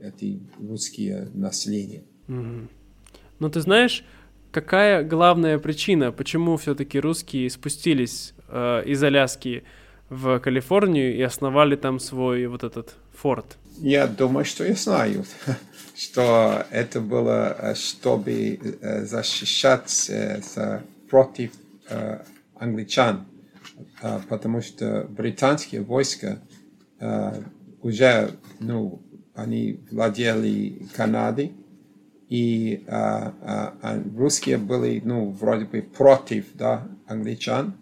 эти 0.00 0.40
русские 0.58 1.28
населения. 1.34 2.04
Но 2.26 3.48
ты 3.50 3.60
знаешь, 3.60 4.04
какая 4.50 5.04
главная 5.04 5.58
причина, 5.58 6.12
почему 6.12 6.56
все-таки 6.56 6.98
русские 6.98 7.50
спустились 7.50 8.32
э, 8.48 8.82
из 8.86 9.02
Аляски 9.02 9.64
в 10.08 10.38
Калифорнию 10.38 11.14
и 11.14 11.20
основали 11.20 11.76
там 11.76 11.98
свой 11.98 12.46
вот 12.46 12.64
этот 12.64 12.94
форт? 13.12 13.58
Я 13.78 14.06
думаю, 14.06 14.44
что 14.44 14.64
я 14.64 14.74
знаю, 14.74 15.24
что 15.96 16.66
это 16.70 17.00
было, 17.00 17.56
э, 17.58 17.74
чтобы 17.74 18.58
э, 18.80 19.04
защищаться 19.04 20.40
за- 20.54 20.82
против 21.08 21.52
э, 21.88 22.20
англичан, 22.56 23.26
Э, 24.02 24.20
потому 24.28 24.60
что 24.60 25.06
британские 25.08 25.82
войска 25.82 26.38
э, 27.00 27.42
уже, 27.82 28.30
ну, 28.60 29.02
они 29.34 29.80
владели 29.90 30.86
Канадой, 30.94 31.52
и 32.28 32.84
русские 34.16 34.58
были, 34.58 35.00
ну, 35.04 35.30
вроде 35.30 35.66
бы 35.66 35.82
против, 35.82 36.46
да, 36.54 36.88
англичан, 37.06 37.74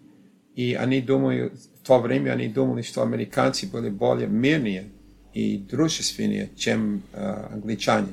и 0.55 0.73
они 0.73 1.01
думают, 1.01 1.53
в 1.81 1.87
то 1.87 1.99
время 1.99 2.31
они 2.31 2.49
думали, 2.49 2.81
что 2.81 3.01
американцы 3.03 3.67
были 3.67 3.89
более 3.89 4.27
мирнее 4.27 4.89
и 5.33 5.57
дружественнее, 5.57 6.49
чем 6.55 7.01
э, 7.13 7.47
англичане. 7.53 8.09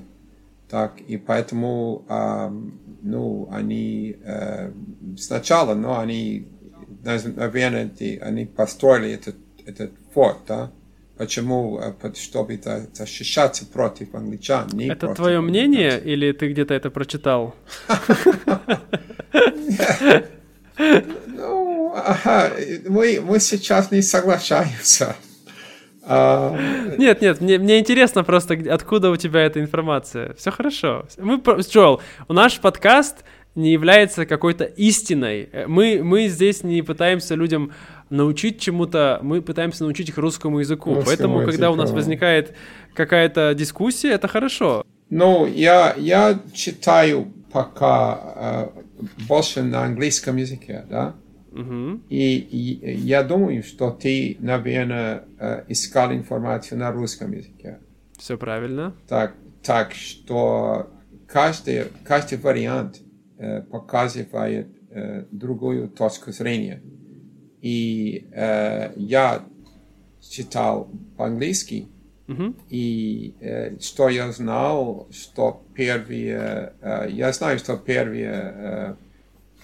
Так, 0.69 1.01
и 1.01 1.17
поэтому, 1.17 2.05
ам, 2.09 2.79
ну, 3.03 3.49
они 3.51 4.17
э, 4.25 4.71
сначала, 5.19 5.75
но 5.75 5.99
они, 5.99 6.47
наз- 7.05 7.35
наверное, 7.35 7.91
они 8.23 8.45
построили 8.47 9.11
этот, 9.13 9.37
этот 9.67 9.91
форт, 10.15 10.39
да? 10.47 10.71
Почему? 11.19 11.79
Э, 11.81 11.93
Чтобы 12.15 12.59
за- 12.65 12.87
защищаться 12.95 13.67
против 13.67 14.15
англичан. 14.15 14.69
не 14.73 14.87
Это 14.87 15.07
против 15.07 15.17
твое 15.17 15.41
мнение 15.41 15.89
американцев. 15.89 16.07
или 16.13 16.33
ты 16.33 16.53
где-то 16.53 16.73
это 16.75 16.91
прочитал? 16.91 17.55
Ну, 21.27 21.93
мы 23.21 23.39
сейчас 23.41 23.91
не 23.91 24.03
соглашаемся. 24.03 25.17
А, 26.13 26.59
Нет, 26.99 27.23
нет, 27.23 27.41
мне, 27.41 27.57
мне 27.59 27.79
интересно 27.79 28.25
просто, 28.25 28.59
откуда 28.69 29.11
у 29.11 29.17
тебя 29.17 29.43
эта 29.43 29.61
информация. 29.61 30.35
Все 30.35 30.51
хорошо. 30.51 31.07
Мы, 31.19 31.41
Джоэл, 31.61 32.01
у 32.27 32.33
наш 32.33 32.59
подкаст 32.59 33.25
не 33.55 33.71
является 33.71 34.27
какой-то 34.27 34.65
истиной. 34.65 35.49
Э, 35.53 35.67
мы, 35.69 36.01
мы 36.03 36.27
здесь 36.27 36.65
не 36.65 36.83
пытаемся 36.83 37.37
людям 37.37 37.73
научить 38.11 38.61
чему-то, 38.61 39.21
мы 39.23 39.41
пытаемся 39.41 39.85
научить 39.85 40.09
их 40.09 40.19
русскому 40.19 40.59
языку. 40.59 40.95
Русскому 40.95 41.07
Поэтому, 41.07 41.35
языку. 41.37 41.51
когда 41.53 41.71
у 41.71 41.77
нас 41.77 41.93
возникает 41.93 42.57
какая-то 42.95 43.55
дискуссия, 43.55 44.11
это 44.11 44.27
хорошо. 44.27 44.85
Ну, 45.11 45.47
я, 45.47 45.95
я 45.97 46.41
читаю 46.53 47.33
пока 47.53 48.21
э, 48.35 48.69
больше 49.29 49.63
на 49.63 49.85
английском 49.85 50.37
языке, 50.37 50.85
да? 50.91 51.15
Угу. 51.53 52.03
И, 52.09 52.39
и 52.39 52.95
я 52.97 53.23
думаю, 53.23 53.63
что 53.63 53.91
ты, 53.91 54.37
наверное, 54.41 55.25
э, 55.39 55.65
искал 55.69 56.13
информацию 56.13 56.79
на 56.79 56.93
русском 56.93 57.33
языке. 57.33 57.79
Все 58.19 58.37
правильно. 58.37 58.95
Так, 59.09 59.35
так 59.63 59.93
что 59.93 60.91
каждый, 61.27 61.87
каждый 62.05 62.39
вариант 62.39 63.01
э, 63.39 63.63
показывает 63.63 64.69
э, 64.91 65.25
другую 65.31 65.89
точку 65.89 66.33
зрения. 66.33 66.83
И 67.61 68.29
э, 68.33 68.93
я 68.97 69.45
читал 70.21 70.91
по-английски, 71.17 71.89
uh-huh. 72.27 72.55
и 72.69 73.35
э, 73.41 73.79
что 73.81 74.09
я 74.09 74.31
знал, 74.33 75.09
что 75.11 75.65
первые, 75.75 76.75
э, 76.81 77.09
я 77.11 77.33
знаю, 77.33 77.59
что 77.59 77.77
первые 77.77 78.31
э, 78.33 78.95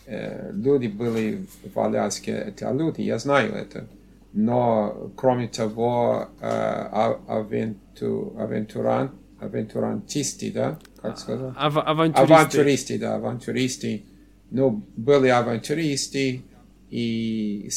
люди 0.06 0.86
были 0.86 1.46
в 1.74 1.78
Аляске, 1.78 2.32
это 2.32 2.70
люди, 2.72 3.00
я 3.02 3.18
знаю 3.18 3.54
это. 3.54 3.86
Но, 4.32 5.10
кроме 5.16 5.48
того, 5.48 6.28
э, 6.40 7.14
авенту, 7.26 8.36
авентурант, 8.38 9.12
авентурантисты, 9.40 10.52
да, 10.52 10.78
как 11.00 11.18
сказать? 11.18 11.54
Ав- 11.56 11.76
авантюристы. 11.76 12.32
Авантюристы, 12.34 12.98
да, 12.98 13.14
авантюристы. 13.16 14.04
Ну, 14.50 14.82
были 14.96 15.28
авантюристы, 15.28 16.42
и 16.90 17.68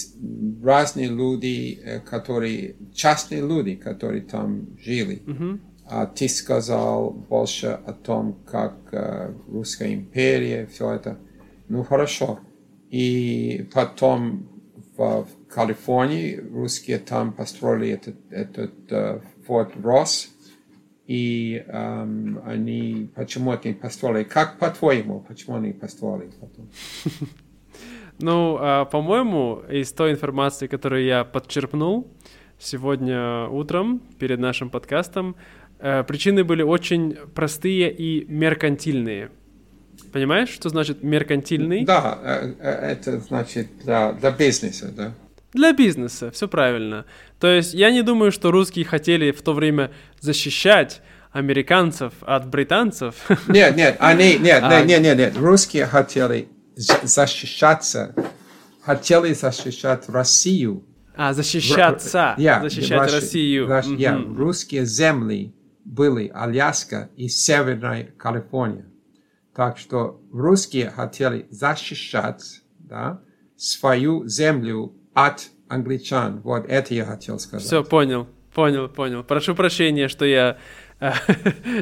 разные 0.63 1.07
люди, 1.07 2.01
которые, 2.09 2.75
частные 2.93 3.41
люди, 3.41 3.75
которые 3.75 4.21
там 4.21 4.67
жили. 4.79 5.21
Uh-huh. 5.25 5.59
А 5.85 6.05
ты 6.05 6.29
сказал 6.29 7.09
больше 7.09 7.67
о 7.67 7.93
том, 7.93 8.37
как 8.45 8.75
uh, 8.91 9.35
Русская 9.51 9.93
империя, 9.93 10.67
все 10.71 10.91
это. 10.93 11.17
Ну, 11.69 11.83
хорошо. 11.83 12.39
И 12.89 13.69
потом 13.73 14.49
в, 14.97 15.23
в 15.23 15.47
Калифорнии 15.47 16.35
русские 16.35 16.97
там 16.97 17.31
построили 17.31 17.89
этот, 17.89 18.15
этот 18.31 18.91
uh, 18.91 19.21
Форт 19.45 19.71
Росс. 19.81 20.29
И 21.05 21.63
um, 21.67 22.41
они, 22.45 23.09
почему 23.15 23.51
они 23.51 23.73
построили? 23.73 24.23
Как 24.23 24.59
по-твоему, 24.59 25.21
почему 25.21 25.55
они 25.55 25.71
построили 25.71 26.31
потом? 26.39 26.69
Ну, 28.21 28.57
а, 28.59 28.83
по-моему, 28.83 29.63
из 29.69 29.93
той 29.93 30.11
информации, 30.11 30.67
которую 30.67 31.05
я 31.05 31.23
подчерпнул 31.23 32.11
сегодня 32.57 33.47
утром 33.47 34.01
перед 34.19 34.39
нашим 34.39 34.69
подкастом, 34.69 35.37
э, 35.79 36.03
причины 36.03 36.43
были 36.43 36.61
очень 36.61 37.15
простые 37.33 37.89
и 37.89 38.25
меркантильные. 38.27 39.31
Понимаешь, 40.11 40.49
что 40.49 40.69
значит 40.69 41.03
меркантильный? 41.03 41.85
Да, 41.85 42.19
э, 42.21 42.53
э, 42.59 42.69
это 42.91 43.19
значит 43.19 43.67
для, 43.83 44.13
для 44.13 44.31
бизнеса, 44.31 44.91
да. 44.95 45.13
Для 45.53 45.73
бизнеса, 45.73 46.29
все 46.31 46.47
правильно. 46.47 47.05
То 47.39 47.47
есть 47.47 47.73
я 47.73 47.91
не 47.91 48.03
думаю, 48.03 48.31
что 48.31 48.51
русские 48.51 48.85
хотели 48.85 49.31
в 49.31 49.41
то 49.41 49.53
время 49.53 49.91
защищать 50.19 51.01
американцев 51.31 52.13
от 52.21 52.47
британцев. 52.47 53.15
Нет, 53.47 53.75
нет, 53.75 53.97
они, 53.99 54.37
нет, 54.37 54.63
а... 54.63 54.83
нет, 54.83 55.01
нет, 55.01 55.17
нет, 55.17 55.37
русские 55.37 55.85
хотели 55.85 56.47
защищаться, 56.75 58.15
хотели 58.81 59.33
защищать 59.33 60.09
Россию. 60.09 60.83
А, 61.15 61.33
защищаться, 61.33 62.35
yeah, 62.37 62.61
защищать 62.61 63.09
Russia, 63.09 63.13
Россию. 63.13 63.67
Russia, 63.67 63.97
yeah, 63.97 64.35
Русские 64.35 64.85
земли 64.85 65.53
были 65.83 66.31
Аляска 66.33 67.09
и 67.17 67.27
Северная 67.27 68.09
Калифорния. 68.17 68.85
Так 69.59 69.77
что 69.77 70.21
русские 70.31 70.89
хотели 70.89 71.45
защищать 71.49 72.61
да, 72.77 73.19
свою 73.57 74.25
землю 74.25 74.93
от 75.13 75.49
англичан. 75.67 76.39
Вот 76.45 76.65
это 76.65 76.93
я 76.93 77.03
хотел 77.03 77.39
сказать. 77.39 77.65
Все, 77.65 77.83
понял, 77.83 78.25
понял, 78.53 78.87
понял. 78.87 79.21
Прошу 79.21 79.55
прощения, 79.55 80.07
что 80.07 80.23
я 80.23 80.59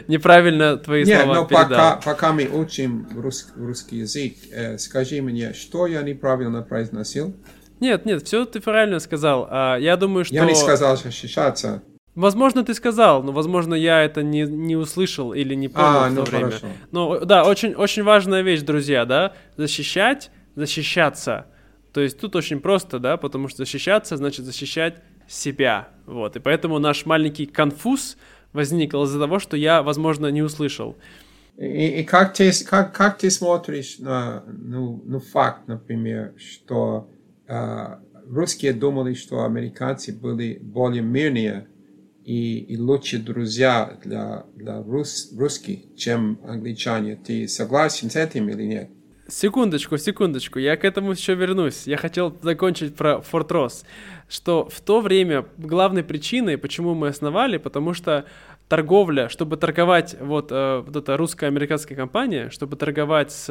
неправильно 0.07 0.77
твои 0.77 1.05
Нет, 1.05 1.21
слова 1.21 1.35
но 1.35 1.45
передал. 1.45 1.67
Пока, 1.67 1.95
пока 1.97 2.33
мы 2.33 2.45
учим 2.47 3.07
рус, 3.15 3.53
русский 3.55 3.97
язык, 3.97 4.33
э, 4.51 4.79
скажи 4.79 5.21
мне, 5.21 5.53
что 5.53 5.85
я 5.85 6.01
неправильно 6.01 6.63
произносил? 6.63 7.35
Нет, 7.79 8.07
нет, 8.07 8.23
все 8.25 8.45
ты 8.45 8.59
правильно 8.59 8.99
сказал. 8.99 9.47
А, 9.51 9.77
я 9.77 9.97
думаю, 9.97 10.25
что... 10.25 10.33
Я 10.33 10.45
не 10.45 10.55
сказал 10.55 10.97
защищаться. 10.97 11.83
Возможно, 12.17 12.63
ты 12.63 12.73
сказал, 12.73 13.21
но, 13.21 13.31
возможно, 13.31 13.75
я 13.75 14.01
это 14.01 14.23
не, 14.23 14.41
не 14.41 14.75
услышал 14.75 15.33
или 15.33 15.53
не 15.53 15.67
понял 15.67 16.03
а, 16.03 16.09
в 16.09 16.15
то 16.15 16.21
ну, 16.21 16.23
время. 16.23 16.45
Хорошо. 16.45 16.67
Ну, 16.91 17.25
да, 17.25 17.43
очень, 17.43 17.75
очень 17.75 18.01
важная 18.01 18.41
вещь, 18.41 18.61
друзья, 18.61 19.05
да, 19.05 19.33
защищать, 19.55 20.31
защищаться. 20.55 21.45
То 21.93 22.01
есть 22.01 22.19
тут 22.19 22.35
очень 22.35 22.59
просто, 22.59 22.97
да, 22.97 23.17
потому 23.17 23.47
что 23.49 23.59
защищаться 23.59 24.17
значит 24.17 24.45
защищать 24.45 24.95
себя, 25.27 25.89
вот. 26.07 26.35
И 26.35 26.39
поэтому 26.39 26.79
наш 26.79 27.05
маленький 27.05 27.45
конфуз 27.45 28.17
возникло 28.51 29.03
из-за 29.03 29.19
того, 29.19 29.37
что 29.37 29.55
я, 29.55 29.83
возможно, 29.83 30.25
не 30.25 30.41
услышал. 30.41 30.97
И, 31.55 31.99
и 31.99 32.03
как, 32.03 32.33
ты, 32.33 32.51
как, 32.65 32.95
как 32.95 33.19
ты 33.19 33.29
смотришь 33.29 33.99
на 33.99 34.43
ну, 34.47 35.03
ну, 35.05 35.19
факт, 35.19 35.67
например, 35.67 36.33
что 36.39 37.11
э, 37.47 37.97
русские 38.27 38.73
думали, 38.73 39.13
что 39.13 39.45
американцы 39.45 40.11
были 40.13 40.57
более 40.59 41.03
мирнее 41.03 41.67
и, 42.27 42.59
и 42.59 42.77
лучше 42.77 43.19
друзья 43.19 43.97
для, 44.03 44.45
для 44.53 44.83
рус, 44.83 45.31
русских, 45.37 45.95
чем 45.95 46.39
англичане. 46.45 47.15
Ты 47.15 47.47
согласен 47.47 48.09
с 48.09 48.17
этим 48.17 48.49
или 48.49 48.63
нет? 48.63 48.89
Секундочку, 49.29 49.97
секундочку, 49.97 50.59
я 50.59 50.75
к 50.75 50.83
этому 50.83 51.13
еще 51.13 51.35
вернусь. 51.35 51.87
Я 51.87 51.95
хотел 51.95 52.37
закончить 52.41 52.95
про 52.95 53.21
Форт 53.21 53.51
Росс, 53.53 53.85
что 54.27 54.67
в 54.67 54.81
то 54.81 54.99
время 54.99 55.45
главной 55.57 56.03
причиной, 56.03 56.57
почему 56.57 56.95
мы 56.95 57.07
основали, 57.07 57.55
потому 57.55 57.93
что 57.93 58.25
торговля, 58.67 59.29
чтобы 59.29 59.55
торговать, 59.55 60.17
вот, 60.19 60.49
э, 60.51 60.83
вот 60.85 60.95
эта 60.97 61.15
русско-американская 61.15 61.97
компания, 61.97 62.49
чтобы 62.49 62.75
торговать 62.75 63.31
с 63.31 63.47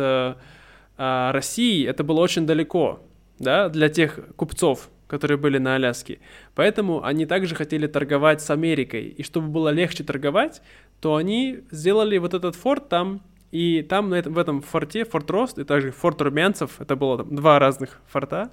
э, 0.98 1.30
Россией, 1.32 1.86
это 1.86 2.04
было 2.04 2.20
очень 2.20 2.46
далеко, 2.46 3.00
да, 3.38 3.70
для 3.70 3.88
тех 3.88 4.20
купцов, 4.36 4.90
которые 5.06 5.38
были 5.38 5.58
на 5.58 5.76
Аляске. 5.76 6.18
Поэтому 6.54 7.04
они 7.04 7.26
также 7.26 7.54
хотели 7.54 7.86
торговать 7.86 8.40
с 8.42 8.50
Америкой. 8.50 9.08
И 9.08 9.22
чтобы 9.22 9.48
было 9.48 9.68
легче 9.68 10.04
торговать, 10.04 10.62
то 11.00 11.16
они 11.16 11.60
сделали 11.70 12.18
вот 12.18 12.34
этот 12.34 12.56
форт 12.56 12.88
там, 12.88 13.22
и 13.52 13.82
там, 13.82 14.10
на 14.10 14.16
этом, 14.16 14.34
в 14.34 14.38
этом 14.38 14.60
форте, 14.60 15.04
Форт 15.04 15.30
Рост 15.30 15.58
и 15.58 15.64
также 15.64 15.92
Форт 15.92 16.20
Румянцев, 16.20 16.80
это 16.80 16.96
было 16.96 17.18
там, 17.18 17.34
два 17.34 17.58
разных 17.58 18.00
форта, 18.06 18.50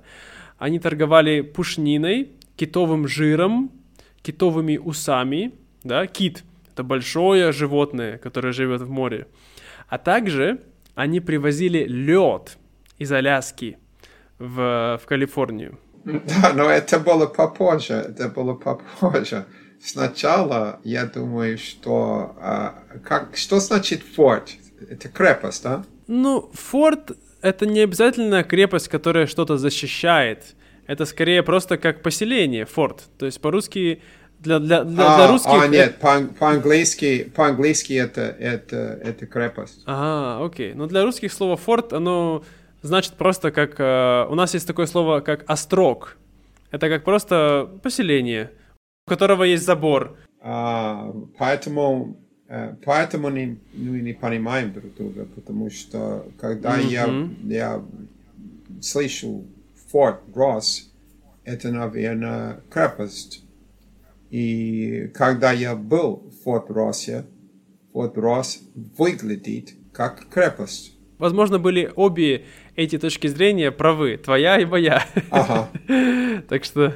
они 0.57 0.79
торговали 0.79 1.41
пушниной, 1.41 2.29
китовым 2.55 3.07
жиром, 3.07 3.71
китовыми 4.21 4.77
усами, 4.77 5.53
да, 5.83 6.07
кит– 6.07 6.43
это 6.73 6.83
большое 6.83 7.51
животное, 7.51 8.17
которое 8.17 8.53
живет 8.53 8.81
в 8.81 8.89
море. 8.89 9.27
А 9.89 9.97
также 9.97 10.61
они 10.95 11.19
привозили 11.19 11.85
лед 11.85 12.57
из 12.97 13.11
Аляски 13.11 13.77
в, 14.39 14.99
в 15.01 15.05
Калифорнию. 15.05 15.79
Да, 16.05 16.53
но 16.53 16.69
это 16.69 16.99
было 16.99 17.25
попозже, 17.25 17.93
это 17.93 18.29
было 18.29 18.53
попозже. 18.53 19.45
Сначала 19.81 20.79
я 20.83 21.05
думаю, 21.05 21.57
что... 21.57 22.35
А, 22.39 22.75
как, 23.03 23.35
что 23.35 23.59
значит 23.59 24.01
форт? 24.03 24.51
Это 24.89 25.09
крепость, 25.09 25.63
да? 25.63 25.83
Ну, 26.07 26.49
форт— 26.53 27.11
это 27.41 27.65
не 27.65 27.81
обязательно 27.81 28.43
крепость, 28.43 28.87
которая 28.87 29.27
что-то 29.27 29.57
защищает. 29.57 30.55
Это 30.87 31.05
скорее 31.05 31.43
просто 31.43 31.77
как 31.77 32.01
поселение, 32.01 32.65
форт. 32.65 33.03
То 33.17 33.25
есть 33.25 33.41
по-русски 33.41 34.01
для, 34.39 34.59
для, 34.59 34.83
для, 34.83 35.13
а, 35.13 35.17
для 35.17 35.27
русских... 35.27 35.51
А, 35.53 35.67
нет, 35.67 35.97
по-английски, 36.39 37.31
по-английски 37.35 37.93
это, 37.93 38.21
это, 38.21 38.99
это 39.03 39.25
крепость. 39.25 39.83
Ага, 39.85 40.45
окей. 40.45 40.73
Но 40.73 40.87
для 40.87 41.03
русских 41.03 41.31
слово 41.31 41.57
форт, 41.57 41.93
оно 41.93 42.43
значит 42.83 43.13
просто 43.13 43.51
как... 43.51 43.79
Э, 43.79 44.27
у 44.29 44.35
нас 44.35 44.53
есть 44.53 44.67
такое 44.67 44.85
слово, 44.85 45.21
как 45.21 45.43
острог. 45.47 46.17
Это 46.71 46.89
как 46.89 47.03
просто 47.03 47.69
поселение, 47.81 48.51
у 49.07 49.09
которого 49.09 49.43
есть 49.43 49.65
забор. 49.65 50.17
А, 50.41 51.13
поэтому 51.37 52.17
Э, 52.53 52.75
поэтому 52.85 53.29
не, 53.29 53.57
мы 53.73 54.01
не 54.01 54.13
понимаем 54.13 54.73
друг 54.73 54.93
друга, 54.95 55.25
потому 55.25 55.71
что 55.71 56.27
когда 56.39 56.79
mm-hmm. 56.79 57.47
я, 57.47 57.65
я 57.65 57.85
слышу 58.79 59.45
Форт 59.91 60.21
Росс, 60.35 60.91
это, 61.45 61.71
наверное, 61.71 62.61
крепость. 62.69 63.43
И 64.29 65.11
когда 65.15 65.51
я 65.51 65.75
был 65.75 66.29
в 66.29 66.43
Форт 66.43 66.69
Россе, 66.69 67.25
Форт 67.91 68.17
Росс 68.19 68.61
выглядит 68.97 69.73
как 69.91 70.27
крепость. 70.29 70.93
возможно, 71.17 71.57
были 71.57 71.91
обе 71.95 72.45
эти 72.75 72.97
точки 72.97 73.27
зрения 73.27 73.71
правы, 73.71 74.17
твоя 74.17 74.59
и 74.59 74.65
моя. 74.65 75.05
Ага. 75.29 75.69
так 76.49 76.63
что, 76.63 76.93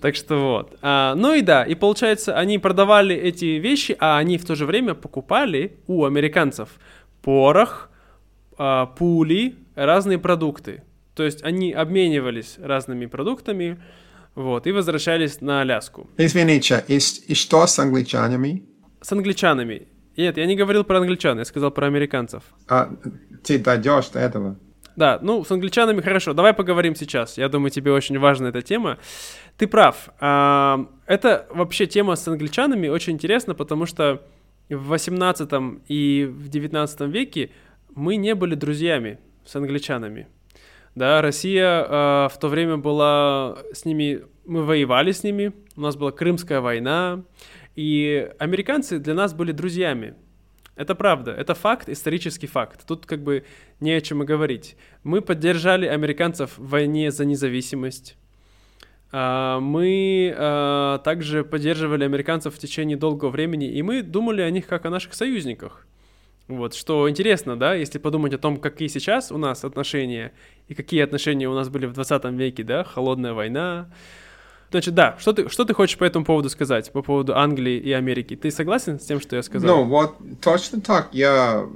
так 0.00 0.16
что 0.16 0.36
вот. 0.36 0.78
А, 0.82 1.14
ну 1.14 1.34
и 1.34 1.42
да, 1.42 1.64
и 1.64 1.74
получается, 1.74 2.36
они 2.36 2.58
продавали 2.58 3.14
эти 3.14 3.58
вещи, 3.58 3.96
а 3.98 4.18
они 4.18 4.38
в 4.38 4.44
то 4.44 4.54
же 4.54 4.66
время 4.66 4.94
покупали 4.94 5.76
у 5.86 6.04
американцев 6.04 6.68
порох, 7.22 7.90
а, 8.56 8.86
пули, 8.86 9.56
разные 9.74 10.18
продукты. 10.18 10.82
То 11.14 11.24
есть 11.24 11.42
они 11.42 11.72
обменивались 11.72 12.56
разными 12.58 13.06
продуктами, 13.06 13.78
вот, 14.34 14.66
и 14.66 14.72
возвращались 14.72 15.40
на 15.40 15.60
Аляску. 15.60 16.08
Извините, 16.16 16.84
и, 16.88 16.98
и 17.26 17.34
что 17.34 17.66
с 17.66 17.78
англичанами? 17.78 18.62
С 19.02 19.12
англичанами. 19.12 19.88
Нет, 20.16 20.36
я 20.36 20.46
не 20.46 20.56
говорил 20.56 20.84
про 20.84 20.98
англичан, 20.98 21.38
я 21.38 21.44
сказал 21.44 21.70
про 21.70 21.86
американцев. 21.86 22.42
А, 22.68 22.90
ты 23.42 23.58
дойдешь 23.58 24.08
до 24.08 24.20
этого? 24.20 24.56
Да, 25.00 25.18
ну, 25.22 25.42
с 25.44 25.50
англичанами 25.50 26.02
хорошо. 26.02 26.34
Давай 26.34 26.52
поговорим 26.52 26.94
сейчас. 26.94 27.38
Я 27.38 27.48
думаю, 27.48 27.70
тебе 27.70 27.90
очень 27.90 28.18
важна 28.18 28.50
эта 28.50 28.60
тема. 28.60 28.98
Ты 29.56 29.66
прав. 29.66 30.10
А, 30.20 30.86
это 31.06 31.46
вообще 31.48 31.86
тема 31.86 32.16
с 32.16 32.28
англичанами 32.28 32.88
очень 32.88 33.14
интересна, 33.14 33.54
потому 33.54 33.86
что 33.86 34.20
в 34.68 34.88
18 34.88 35.50
и 35.88 36.28
в 36.30 36.48
19 36.50 37.00
веке 37.00 37.48
мы 37.94 38.16
не 38.16 38.34
были 38.34 38.54
друзьями 38.54 39.18
с 39.46 39.56
англичанами. 39.56 40.26
Да, 40.94 41.22
Россия 41.22 41.82
э, 41.82 42.28
в 42.28 42.38
то 42.38 42.48
время 42.48 42.76
была 42.76 43.56
с 43.72 43.86
ними, 43.86 44.20
мы 44.44 44.64
воевали 44.64 45.12
с 45.12 45.22
ними, 45.22 45.54
у 45.76 45.80
нас 45.80 45.96
была 45.96 46.12
Крымская 46.12 46.60
война, 46.60 47.22
и 47.74 48.30
американцы 48.38 48.98
для 48.98 49.14
нас 49.14 49.32
были 49.32 49.52
друзьями. 49.52 50.14
Это 50.80 50.94
правда, 50.94 51.32
это 51.32 51.54
факт, 51.54 51.90
исторический 51.90 52.46
факт. 52.46 52.86
Тут 52.86 53.04
как 53.04 53.22
бы 53.22 53.44
не 53.80 53.92
о 53.92 54.00
чем 54.00 54.22
и 54.22 54.26
говорить. 54.26 54.76
Мы 55.04 55.20
поддержали 55.20 55.86
американцев 55.86 56.56
в 56.56 56.68
войне 56.68 57.10
за 57.10 57.26
независимость. 57.26 58.16
А, 59.12 59.60
мы 59.60 60.34
а, 60.34 60.96
также 61.00 61.44
поддерживали 61.44 62.04
американцев 62.04 62.54
в 62.54 62.58
течение 62.58 62.96
долгого 62.96 63.28
времени, 63.28 63.70
и 63.70 63.82
мы 63.82 64.00
думали 64.00 64.40
о 64.40 64.48
них 64.48 64.66
как 64.66 64.86
о 64.86 64.90
наших 64.90 65.12
союзниках. 65.12 65.86
Вот, 66.48 66.72
что 66.72 67.10
интересно, 67.10 67.58
да, 67.58 67.74
если 67.74 67.98
подумать 67.98 68.32
о 68.32 68.38
том, 68.38 68.56
какие 68.56 68.88
сейчас 68.88 69.30
у 69.30 69.36
нас 69.36 69.66
отношения 69.66 70.32
и 70.68 70.74
какие 70.74 71.02
отношения 71.02 71.46
у 71.46 71.54
нас 71.54 71.68
были 71.68 71.84
в 71.84 71.92
20 71.92 72.24
веке, 72.32 72.64
да, 72.64 72.84
холодная 72.84 73.34
война. 73.34 73.92
Значит, 74.70 74.94
да, 74.94 75.16
что 75.18 75.32
ты, 75.32 75.48
что 75.48 75.64
ты 75.64 75.74
хочешь 75.74 75.98
по 75.98 76.04
этому 76.04 76.24
поводу 76.24 76.48
сказать, 76.48 76.92
по 76.92 77.02
поводу 77.02 77.36
Англии 77.36 77.76
и 77.78 77.92
Америки? 77.92 78.36
Ты 78.36 78.50
согласен 78.50 79.00
с 79.00 79.04
тем, 79.04 79.20
что 79.20 79.36
я 79.36 79.42
сказал? 79.42 79.78
Ну, 79.78 79.84
вот 79.84 80.16
точно 80.40 80.80
так, 80.80 81.08
я, 81.12 81.66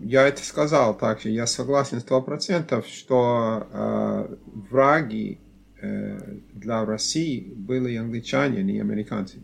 я 0.00 0.26
это 0.26 0.44
сказал 0.44 0.98
также, 0.98 1.28
я 1.30 1.46
согласен 1.46 2.00
сто 2.00 2.20
процентов, 2.20 2.86
что 2.86 3.68
э, 3.72 4.36
враги 4.70 5.38
э, 5.80 6.18
для 6.52 6.84
России 6.84 7.52
были 7.54 7.96
англичане, 7.96 8.64
не 8.64 8.80
американцы. 8.80 9.38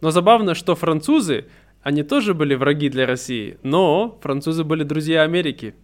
Но 0.00 0.10
забавно, 0.10 0.54
что 0.54 0.74
французы 0.74 1.44
они 1.86 2.02
тоже 2.02 2.34
были 2.34 2.56
враги 2.56 2.88
для 2.88 3.06
России, 3.06 3.58
но 3.62 4.18
французы 4.20 4.64
были 4.64 4.82
друзья 4.82 5.22
Америки. 5.22 5.76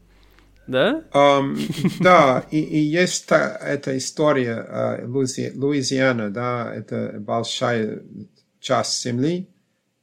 Да? 0.67 1.03
Um, 1.13 1.59
да, 2.01 2.47
и, 2.51 2.61
и 2.61 2.79
есть 2.79 3.27
та, 3.27 3.57
эта 3.61 3.97
история 3.97 4.67
uh, 4.69 5.07
Луизи, 5.07 5.53
Луизиана, 5.55 6.31
да, 6.31 6.73
это 6.75 7.17
большая 7.19 8.03
часть 8.61 9.03
земли, 9.03 9.49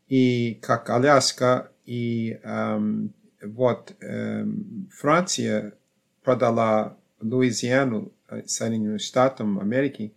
и 0.07 0.59
как 0.61 0.89
Аляска, 0.89 1.71
и 1.85 2.39
um, 2.43 3.09
вот 3.41 3.93
um, 4.01 4.89
Франция 4.91 5.73
продала 6.23 6.97
Луизиану 7.21 8.11
э, 8.27 8.43
Соединенным 8.45 8.99
Штатам 8.99 9.59
Америки 9.59 10.13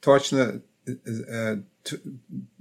точно 0.00 0.62
uh, 0.86 1.62
ту, 1.82 1.96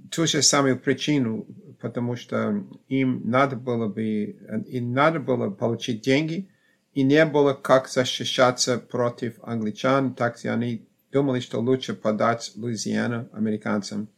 ту 0.10 0.28
же 0.28 0.42
самую 0.42 0.80
причину, 0.80 1.46
потому 1.80 2.16
что 2.16 2.64
им 2.88 3.22
надо 3.26 3.56
было 3.56 3.88
бы, 3.88 4.38
им 4.68 4.94
надо 4.94 5.20
было 5.20 5.50
получить 5.50 6.02
деньги, 6.02 6.50
и 6.94 7.04
не 7.04 7.26
было 7.26 7.54
как 7.54 7.88
защищаться 7.88 8.78
против 8.78 9.36
англичан, 9.44 10.14
так 10.14 10.38
что 10.38 10.54
они 10.54 10.88
думали, 11.12 11.40
что 11.40 11.60
лучше 11.60 11.94
подать 11.94 12.52
Луизиану 12.56 13.30
американцам. 13.34 14.10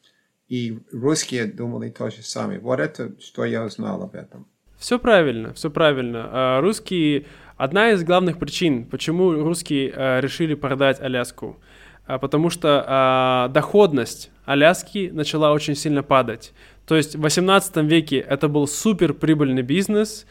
И 0.47 0.79
русские 0.91 1.45
думали 1.45 1.89
то 1.89 2.09
же 2.09 2.21
самое. 2.21 2.59
Вот 2.59 2.79
это, 2.79 3.13
что 3.19 3.45
я 3.45 3.63
узнал 3.63 4.03
об 4.03 4.15
этом. 4.15 4.47
Все 4.77 4.99
правильно, 4.99 5.53
все 5.53 5.69
правильно. 5.69 6.29
А, 6.31 6.62
русские... 6.62 7.25
Одна 7.55 7.91
из 7.91 8.03
главных 8.03 8.39
причин, 8.39 8.86
почему 8.86 9.31
русские 9.31 9.93
а, 9.95 10.19
решили 10.19 10.55
продать 10.55 10.99
Аляску, 10.99 11.59
а, 12.05 12.17
потому 12.17 12.49
что 12.49 13.49
доходность 13.53 14.31
Аляски 14.45 15.09
начала 15.13 15.53
очень 15.53 15.75
сильно 15.75 16.03
падать. 16.03 16.51
То 16.86 16.95
есть 16.95 17.15
в 17.15 17.21
18 17.21 17.77
веке 17.77 18.17
это 18.17 18.49
был 18.49 18.67
супер 18.67 19.13
прибыльный 19.13 19.62
бизнес, 19.62 20.25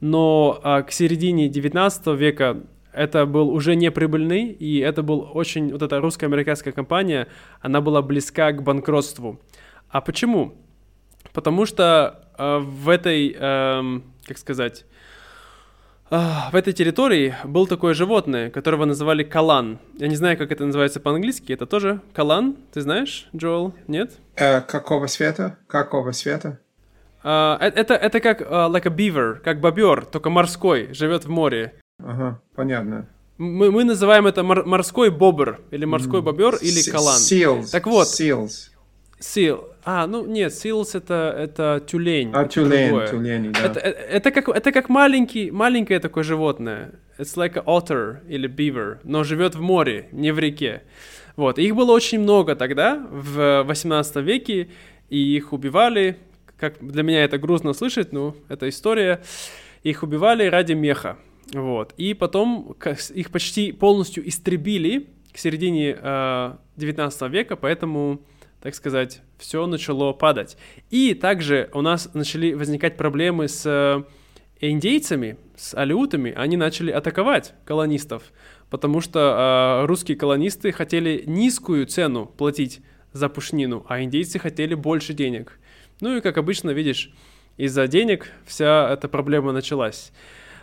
но 0.00 0.60
а, 0.62 0.82
к 0.82 0.92
середине 0.92 1.48
19 1.48 2.06
века 2.18 2.62
это 2.92 3.26
был 3.26 3.50
уже 3.50 3.76
не 3.76 3.90
прибыльный, 3.90 4.50
и 4.50 4.78
это 4.78 5.02
был 5.02 5.30
очень, 5.32 5.70
вот 5.72 5.82
эта 5.82 6.00
русско-американская 6.00 6.72
компания, 6.72 7.28
она 7.60 7.80
была 7.80 8.02
близка 8.02 8.52
к 8.52 8.62
банкротству. 8.62 9.40
А 9.88 10.00
почему? 10.00 10.54
Потому 11.32 11.64
что 11.66 12.28
э, 12.36 12.58
в 12.58 12.88
этой, 12.88 13.36
э, 13.38 14.00
как 14.26 14.38
сказать, 14.38 14.84
в 16.10 16.54
этой 16.54 16.72
территории 16.72 17.34
был 17.44 17.66
такое 17.66 17.92
животное, 17.92 18.48
которого 18.50 18.86
называли 18.86 19.22
калан. 19.22 19.78
Я 19.98 20.08
не 20.08 20.16
знаю, 20.16 20.38
как 20.38 20.50
это 20.50 20.64
называется 20.64 21.00
по-английски. 21.00 21.52
Это 21.52 21.66
тоже 21.66 22.00
калан? 22.14 22.56
Ты 22.72 22.80
знаешь, 22.80 23.28
Джоэл? 23.36 23.74
Нет? 23.88 24.12
Э, 24.34 24.62
какого 24.62 25.06
цвета? 25.06 25.58
Какого 25.66 26.12
цвета? 26.12 26.60
Uh, 27.24 27.58
это, 27.58 27.94
это 27.94 28.20
как 28.20 28.42
uh, 28.42 28.70
like 28.70 28.86
a 28.86 28.94
beaver, 28.94 29.40
как 29.40 29.60
бобер, 29.60 30.04
только 30.04 30.30
морской, 30.30 30.94
живет 30.94 31.24
в 31.24 31.28
море. 31.28 31.74
Ага, 31.98 32.40
понятно. 32.54 33.08
Мы, 33.38 33.70
мы 33.70 33.84
называем 33.84 34.26
это 34.26 34.42
мор- 34.42 34.64
морской 34.64 35.10
бобр, 35.10 35.60
или 35.70 35.84
морской 35.84 36.22
бобер, 36.22 36.56
или 36.56 36.90
калан. 36.90 37.18
Seals. 37.18 37.70
Так 37.72 37.86
вот. 37.86 38.06
Seals. 38.06 38.70
Seal. 39.20 39.64
А, 39.84 40.06
ну 40.06 40.26
нет, 40.26 40.52
seals 40.52 40.90
это, 40.94 41.34
это 41.36 41.82
тюлень. 41.86 42.30
А, 42.34 42.44
тюлень, 42.44 43.08
тюлень, 43.08 43.52
да. 43.52 43.60
Это, 43.60 43.80
это, 43.80 44.00
это, 44.00 44.30
как, 44.30 44.48
это 44.48 44.72
как 44.72 44.88
маленький, 44.88 45.50
маленькое 45.50 45.98
такое 45.98 46.24
животное. 46.24 46.92
It's 47.18 47.36
like 47.36 47.54
an 47.54 47.64
otter 47.64 48.18
или 48.28 48.48
beaver, 48.48 48.98
но 49.04 49.24
живет 49.24 49.54
в 49.54 49.60
море, 49.60 50.08
не 50.12 50.30
в 50.30 50.38
реке. 50.38 50.82
Вот, 51.36 51.58
их 51.58 51.74
было 51.74 51.92
очень 51.92 52.20
много 52.20 52.54
тогда, 52.54 53.06
в 53.10 53.62
18 53.62 54.16
веке, 54.16 54.68
и 55.08 55.36
их 55.36 55.52
убивали, 55.52 56.18
как 56.58 56.78
для 56.80 57.02
меня 57.02 57.24
это 57.24 57.38
грустно 57.38 57.72
слышать, 57.72 58.12
ну, 58.12 58.34
это 58.48 58.68
история. 58.68 59.22
Их 59.82 60.02
убивали 60.02 60.46
ради 60.46 60.72
меха. 60.72 61.18
Вот. 61.52 61.94
И 61.96 62.14
потом 62.14 62.76
их 63.14 63.30
почти 63.30 63.72
полностью 63.72 64.28
истребили 64.28 65.08
к 65.32 65.38
середине 65.38 65.96
э, 65.98 66.52
19 66.76 67.30
века, 67.30 67.56
поэтому, 67.56 68.20
так 68.60 68.74
сказать, 68.74 69.22
все 69.38 69.66
начало 69.66 70.12
падать. 70.12 70.56
И 70.90 71.14
также 71.14 71.70
у 71.72 71.80
нас 71.80 72.12
начали 72.12 72.52
возникать 72.52 72.96
проблемы 72.96 73.48
с 73.48 73.64
э, 73.64 74.02
индейцами, 74.60 75.38
с 75.56 75.74
алиутами. 75.74 76.34
Они 76.36 76.56
начали 76.56 76.90
атаковать 76.90 77.54
колонистов, 77.64 78.24
потому 78.68 79.00
что 79.00 79.82
э, 79.82 79.86
русские 79.86 80.16
колонисты 80.16 80.72
хотели 80.72 81.22
низкую 81.26 81.86
цену 81.86 82.26
платить 82.26 82.80
за 83.12 83.28
пушнину, 83.28 83.86
а 83.88 84.02
индейцы 84.02 84.38
хотели 84.38 84.74
больше 84.74 85.14
денег. 85.14 85.58
Ну 86.00 86.16
и, 86.16 86.20
как 86.20 86.38
обычно, 86.38 86.70
видишь, 86.70 87.12
из-за 87.56 87.88
денег 87.88 88.30
вся 88.46 88.88
эта 88.92 89.08
проблема 89.08 89.52
началась. 89.52 90.12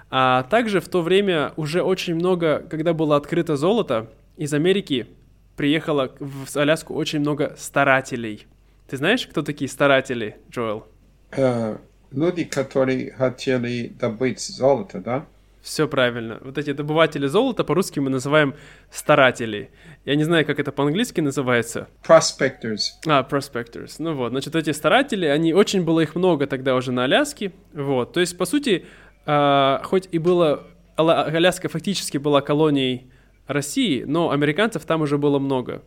А 0.10 0.44
также 0.44 0.80
в 0.80 0.88
то 0.88 1.02
время 1.02 1.54
уже 1.58 1.82
очень 1.82 2.16
много, 2.16 2.66
когда 2.70 2.94
было 2.94 3.16
открыто 3.16 3.58
золото, 3.58 4.10
из 4.38 4.54
Америки 4.54 5.08
приехало 5.56 6.16
в 6.20 6.56
Аляску 6.56 6.94
очень 6.94 7.20
много 7.20 7.56
старателей. 7.58 8.48
Ты 8.88 8.98
знаешь, 8.98 9.28
кто 9.28 9.42
такие 9.42 9.70
старатели, 9.70 10.38
Джоэл? 10.52 10.86
Uh, 11.32 11.80
люди, 12.12 12.44
которые 12.44 13.12
хотели 13.12 13.88
добыть 13.88 14.40
золото, 14.40 15.00
да? 15.00 15.26
Все 15.66 15.88
правильно. 15.88 16.38
Вот 16.44 16.60
эти 16.60 16.74
добыватели 16.74 17.26
золота 17.26 17.64
по-русски 17.64 18.00
мы 18.00 18.12
называем 18.12 18.54
старатели. 18.92 19.72
Я 20.06 20.16
не 20.16 20.24
знаю, 20.24 20.46
как 20.46 20.60
это 20.60 20.72
по-английски 20.72 21.22
называется. 21.22 21.88
Prospectors. 22.08 22.82
А, 23.08 23.28
prospectors. 23.28 23.96
Ну 23.98 24.14
вот, 24.14 24.30
значит, 24.30 24.56
эти 24.56 24.70
старатели, 24.70 25.26
они, 25.26 25.56
очень 25.56 25.84
было 25.84 26.02
их 26.02 26.14
много 26.14 26.46
тогда 26.46 26.76
уже 26.76 26.92
на 26.92 27.06
Аляске. 27.06 27.52
Вот, 27.74 28.14
то 28.14 28.20
есть, 28.20 28.38
по 28.38 28.46
сути, 28.46 28.86
э, 29.26 29.80
хоть 29.86 30.08
и 30.12 30.20
было, 30.20 30.68
Аляска 30.98 31.68
фактически 31.68 32.20
была 32.20 32.42
колонией 32.42 33.12
России, 33.48 34.04
но 34.04 34.30
американцев 34.30 34.86
там 34.86 35.02
уже 35.02 35.18
было 35.18 35.40
много. 35.40 35.82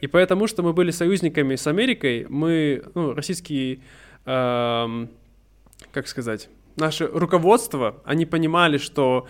И 0.00 0.06
потому 0.06 0.46
что 0.46 0.62
мы 0.62 0.72
были 0.72 0.90
союзниками 0.90 1.54
с 1.56 1.66
Америкой, 1.66 2.24
мы, 2.30 2.82
ну, 2.94 3.12
российские, 3.12 3.80
э, 4.24 5.06
как 5.92 6.08
сказать, 6.08 6.48
наше 6.78 7.06
руководство, 7.06 7.96
они 8.04 8.26
понимали, 8.26 8.78
что 8.78 9.26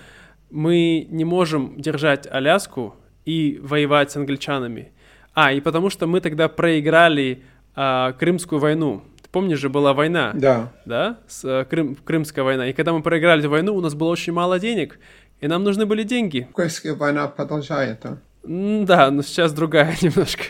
мы 0.51 1.07
не 1.11 1.25
можем 1.25 1.81
держать 1.81 2.27
Аляску 2.27 2.97
и 3.25 3.59
воевать 3.63 4.11
с 4.11 4.17
англичанами. 4.17 4.93
А, 5.35 5.53
и 5.53 5.61
потому 5.61 5.91
что 5.91 6.07
мы 6.07 6.21
тогда 6.21 6.49
проиграли 6.49 7.43
а, 7.75 8.13
Крымскую 8.13 8.61
войну. 8.61 9.03
Ты 9.23 9.29
помнишь 9.31 9.59
же, 9.59 9.69
была 9.69 9.93
война? 9.93 10.33
Да. 10.35 10.73
Да? 10.85 11.19
С, 11.29 11.45
а, 11.45 11.65
Крым, 11.65 11.97
Крымская 11.97 12.45
война. 12.45 12.69
И 12.69 12.73
когда 12.73 12.93
мы 12.93 13.03
проиграли 13.03 13.41
эту 13.41 13.51
войну, 13.51 13.75
у 13.75 13.81
нас 13.81 13.95
было 13.95 14.09
очень 14.09 14.33
мало 14.33 14.59
денег, 14.59 14.99
и 15.41 15.47
нам 15.47 15.65
нужны 15.65 15.87
были 15.87 16.03
деньги. 16.03 16.49
Крымская 16.55 16.95
война 16.95 17.29
продолжается. 17.29 18.21
Да, 18.43 19.11
но 19.11 19.23
сейчас 19.23 19.53
другая 19.53 19.97
немножко. 20.03 20.45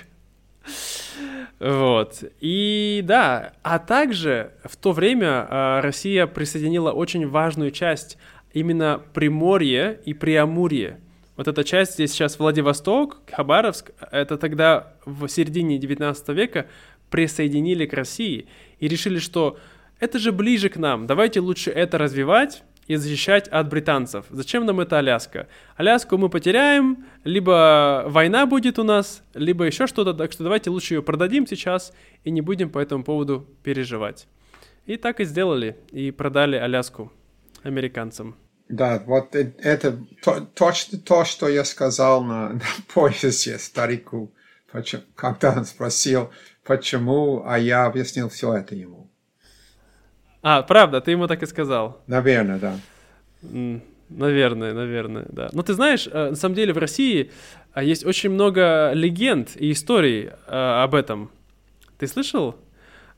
Вот. 1.60 2.22
И 2.40 3.02
да, 3.04 3.52
а 3.62 3.78
также 3.78 4.52
в 4.64 4.76
то 4.76 4.92
время 4.92 5.46
э, 5.48 5.80
Россия 5.80 6.26
присоединила 6.26 6.92
очень 6.92 7.28
важную 7.28 7.72
часть, 7.72 8.16
именно 8.52 9.02
Приморье 9.12 10.00
и 10.04 10.14
Преамурье. 10.14 11.00
Вот 11.36 11.48
эта 11.48 11.64
часть 11.64 11.94
здесь 11.94 12.12
сейчас 12.12 12.38
Владивосток, 12.38 13.18
Хабаровск, 13.30 13.90
это 14.10 14.36
тогда 14.36 14.94
в 15.04 15.28
середине 15.28 15.78
19 15.78 16.28
века 16.30 16.66
присоединили 17.10 17.86
к 17.86 17.92
России 17.92 18.46
и 18.78 18.88
решили, 18.88 19.18
что 19.18 19.58
это 20.00 20.18
же 20.18 20.32
ближе 20.32 20.68
к 20.68 20.76
нам, 20.76 21.06
давайте 21.06 21.40
лучше 21.40 21.70
это 21.70 21.98
развивать, 21.98 22.62
и 22.88 22.96
защищать 22.96 23.46
от 23.48 23.68
британцев. 23.68 24.24
Зачем 24.30 24.66
нам 24.66 24.80
эта 24.80 24.98
Аляска? 24.98 25.46
Аляску 25.76 26.16
мы 26.16 26.28
потеряем, 26.28 27.06
либо 27.22 28.04
война 28.08 28.46
будет 28.46 28.78
у 28.78 28.82
нас, 28.82 29.22
либо 29.34 29.64
еще 29.64 29.86
что-то, 29.86 30.14
так 30.14 30.32
что 30.32 30.42
давайте 30.42 30.70
лучше 30.70 30.94
ее 30.94 31.02
продадим 31.02 31.46
сейчас 31.46 31.92
и 32.24 32.30
не 32.30 32.40
будем 32.40 32.70
по 32.70 32.78
этому 32.78 33.04
поводу 33.04 33.46
переживать. 33.62 34.26
И 34.86 34.96
так 34.96 35.20
и 35.20 35.24
сделали, 35.24 35.76
и 35.92 36.10
продали 36.10 36.56
Аляску 36.56 37.12
американцам. 37.62 38.36
Да, 38.68 39.02
вот 39.06 39.34
это 39.34 39.98
то, 40.22 40.40
точно 40.54 40.98
то, 40.98 41.24
что 41.24 41.48
я 41.48 41.64
сказал 41.64 42.24
на, 42.24 42.48
на 42.54 42.60
поезде 42.92 43.58
старику, 43.58 44.32
почему, 44.72 45.02
когда 45.14 45.52
он 45.52 45.66
спросил, 45.66 46.30
почему, 46.64 47.42
а 47.46 47.58
я 47.58 47.84
объяснил 47.84 48.30
все 48.30 48.54
это 48.54 48.74
ему. 48.74 49.07
А, 50.42 50.62
правда, 50.62 51.00
ты 51.00 51.12
ему 51.12 51.26
так 51.26 51.42
и 51.42 51.46
сказал. 51.46 52.00
Наверное, 52.06 52.58
да. 52.58 52.76
Наверное, 54.10 54.72
наверное, 54.72 55.26
да. 55.28 55.50
Но 55.52 55.62
ты 55.62 55.74
знаешь, 55.74 56.08
э, 56.10 56.30
на 56.30 56.36
самом 56.36 56.54
деле 56.54 56.72
в 56.72 56.78
России 56.78 57.30
а, 57.74 57.82
есть 57.82 58.06
очень 58.06 58.30
много 58.30 58.92
легенд 58.94 59.50
и 59.56 59.72
историй 59.72 60.30
а, 60.46 60.82
об 60.84 60.94
этом. 60.94 61.30
Ты 61.98 62.06
слышал 62.06 62.56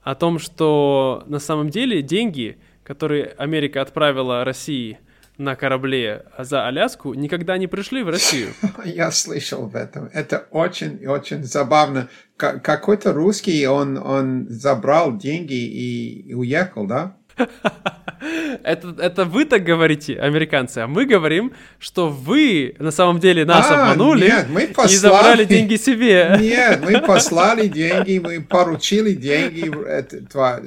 о 0.03 0.15
том, 0.15 0.39
что 0.39 1.23
на 1.27 1.39
самом 1.39 1.71
деле 1.71 2.03
деньги, 2.03 2.59
которые 2.83 3.35
Америка 3.37 3.83
отправила 3.83 4.45
России 4.45 4.99
на 5.41 5.57
корабле 5.57 6.27
за 6.39 6.67
Аляску, 6.67 7.15
никогда 7.15 7.57
не 7.59 7.67
пришли 7.67 8.03
в 8.03 8.11
Россию? 8.11 8.53
Я 8.85 9.11
слышал 9.11 9.65
об 9.65 9.75
этом. 9.75 10.11
Это 10.13 10.47
очень 10.51 10.99
и 11.03 11.07
очень 11.07 11.43
забавно. 11.43 12.09
Какой-то 12.37 13.13
русский, 13.13 13.67
он, 13.67 13.99
он 13.99 14.47
забрал 14.49 15.17
деньги 15.17 15.55
и 15.55 16.35
уехал, 16.35 16.87
да? 16.87 17.17
Это, 18.65 18.95
это 18.99 19.25
вы 19.25 19.47
так 19.47 19.65
говорите, 19.65 20.21
американцы, 20.21 20.79
а 20.79 20.87
мы 20.87 21.07
говорим, 21.07 21.55
что 21.79 22.11
вы 22.11 22.77
на 22.79 22.91
самом 22.91 23.19
деле 23.19 23.47
нас 23.47 23.71
а, 23.71 23.93
обманули 23.93 24.27
нет, 24.27 24.47
мы 24.51 24.67
послали... 24.67 24.93
и 24.93 24.97
забрали 24.97 25.45
деньги 25.47 25.77
себе. 25.77 26.37
Нет, 26.41 26.81
мы 26.83 27.01
послали 27.01 27.67
деньги, 27.69 28.19
мы 28.19 28.43
поручили 28.43 29.15
деньги 29.15 29.73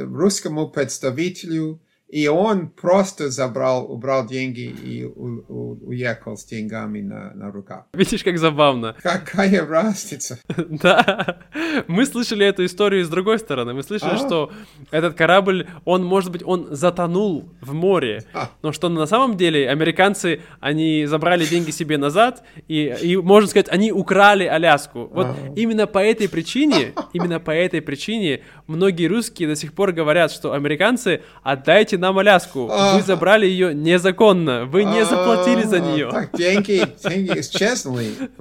русскому 0.01 0.67
представителю 0.67 1.79
и 2.13 2.27
он 2.27 2.67
просто 2.67 3.31
забрал, 3.31 3.91
убрал 3.91 4.27
деньги 4.27 4.61
и 4.61 5.03
у, 5.03 5.43
у, 5.47 5.87
уехал 5.87 6.37
с 6.37 6.45
деньгами 6.45 7.01
на, 7.01 7.31
на 7.33 7.51
руках. 7.51 7.85
Видишь, 7.93 8.23
как 8.23 8.37
забавно. 8.37 8.95
Какая 9.01 9.65
разница? 9.65 10.39
Да. 10.83 11.39
Мы 11.87 12.05
слышали 12.05 12.45
эту 12.45 12.65
историю 12.65 13.03
с 13.03 13.09
другой 13.09 13.39
стороны. 13.39 13.73
Мы 13.73 13.83
слышали, 13.83 14.13
а? 14.13 14.17
что 14.17 14.51
этот 14.91 15.15
корабль, 15.15 15.67
он, 15.85 16.05
может 16.05 16.31
быть, 16.31 16.43
он 16.45 16.67
затонул 16.71 17.49
в 17.61 17.73
море. 17.73 18.23
А. 18.33 18.51
Но 18.61 18.71
что 18.71 18.89
на 18.89 19.07
самом 19.07 19.35
деле 19.35 19.69
американцы, 19.69 20.41
они 20.59 21.05
забрали 21.07 21.45
деньги 21.45 21.71
себе 21.71 21.97
назад, 21.97 22.43
и, 22.67 22.95
и 23.01 23.17
можно 23.17 23.49
сказать, 23.49 23.69
они 23.69 23.91
украли 23.91 24.45
Аляску. 24.45 25.09
Вот 25.11 25.27
а. 25.27 25.35
именно 25.55 25.87
по 25.87 25.99
этой 25.99 26.29
причине, 26.29 26.93
именно 27.13 27.39
по 27.39 27.51
этой 27.51 27.81
причине 27.81 28.41
многие 28.67 29.07
русские 29.07 29.47
до 29.47 29.55
сих 29.55 29.73
пор 29.73 29.93
говорят, 29.93 30.31
что 30.31 30.53
американцы, 30.53 31.21
отдайте 31.41 31.97
нам 32.03 32.19
Аляску. 32.19 32.67
Вы 32.67 33.01
забрали 33.01 33.45
ее 33.45 33.73
незаконно. 33.73 34.65
Вы 34.65 34.83
не 34.83 35.05
заплатили 35.05 35.63
за 35.63 35.79
нее. 35.79 36.09
Так, 36.11 36.37
деньги, 36.37 36.83
деньги 37.07 37.41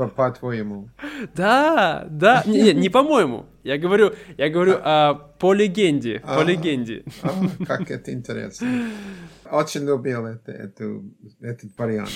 по-твоему. 0.08 0.88
Да, 1.34 2.04
да. 2.10 2.42
Не, 2.46 2.72
не 2.72 2.88
по-моему. 2.88 3.46
Я 3.62 3.78
говорю, 3.78 4.12
я 4.36 4.48
говорю 4.48 4.74
а, 4.82 5.14
по 5.14 5.52
легенде, 5.52 6.20
а, 6.24 6.38
по 6.38 6.42
легенде. 6.42 7.04
А, 7.22 7.28
как 7.64 7.90
это 7.92 8.12
интересно. 8.12 8.66
Очень 9.48 9.86
любил 9.86 10.26
это, 10.26 10.50
эту, 10.50 11.04
этот 11.40 11.70
вариант. 11.78 12.10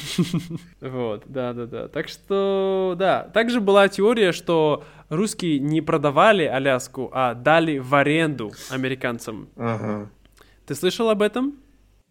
Вот, 0.80 1.22
да, 1.26 1.52
да, 1.52 1.66
да. 1.66 1.88
Так 1.88 2.08
что, 2.08 2.96
да. 2.98 3.30
Также 3.32 3.60
была 3.60 3.88
теория, 3.88 4.32
что 4.32 4.82
русские 5.08 5.60
не 5.60 5.80
продавали 5.82 6.44
Аляску, 6.44 7.10
а 7.12 7.34
дали 7.34 7.78
в 7.78 7.94
аренду 7.94 8.52
американцам. 8.70 9.48
Ага. 9.56 10.10
Ты 10.66 10.74
слышал 10.74 11.08
об 11.10 11.22
этом? 11.22 11.54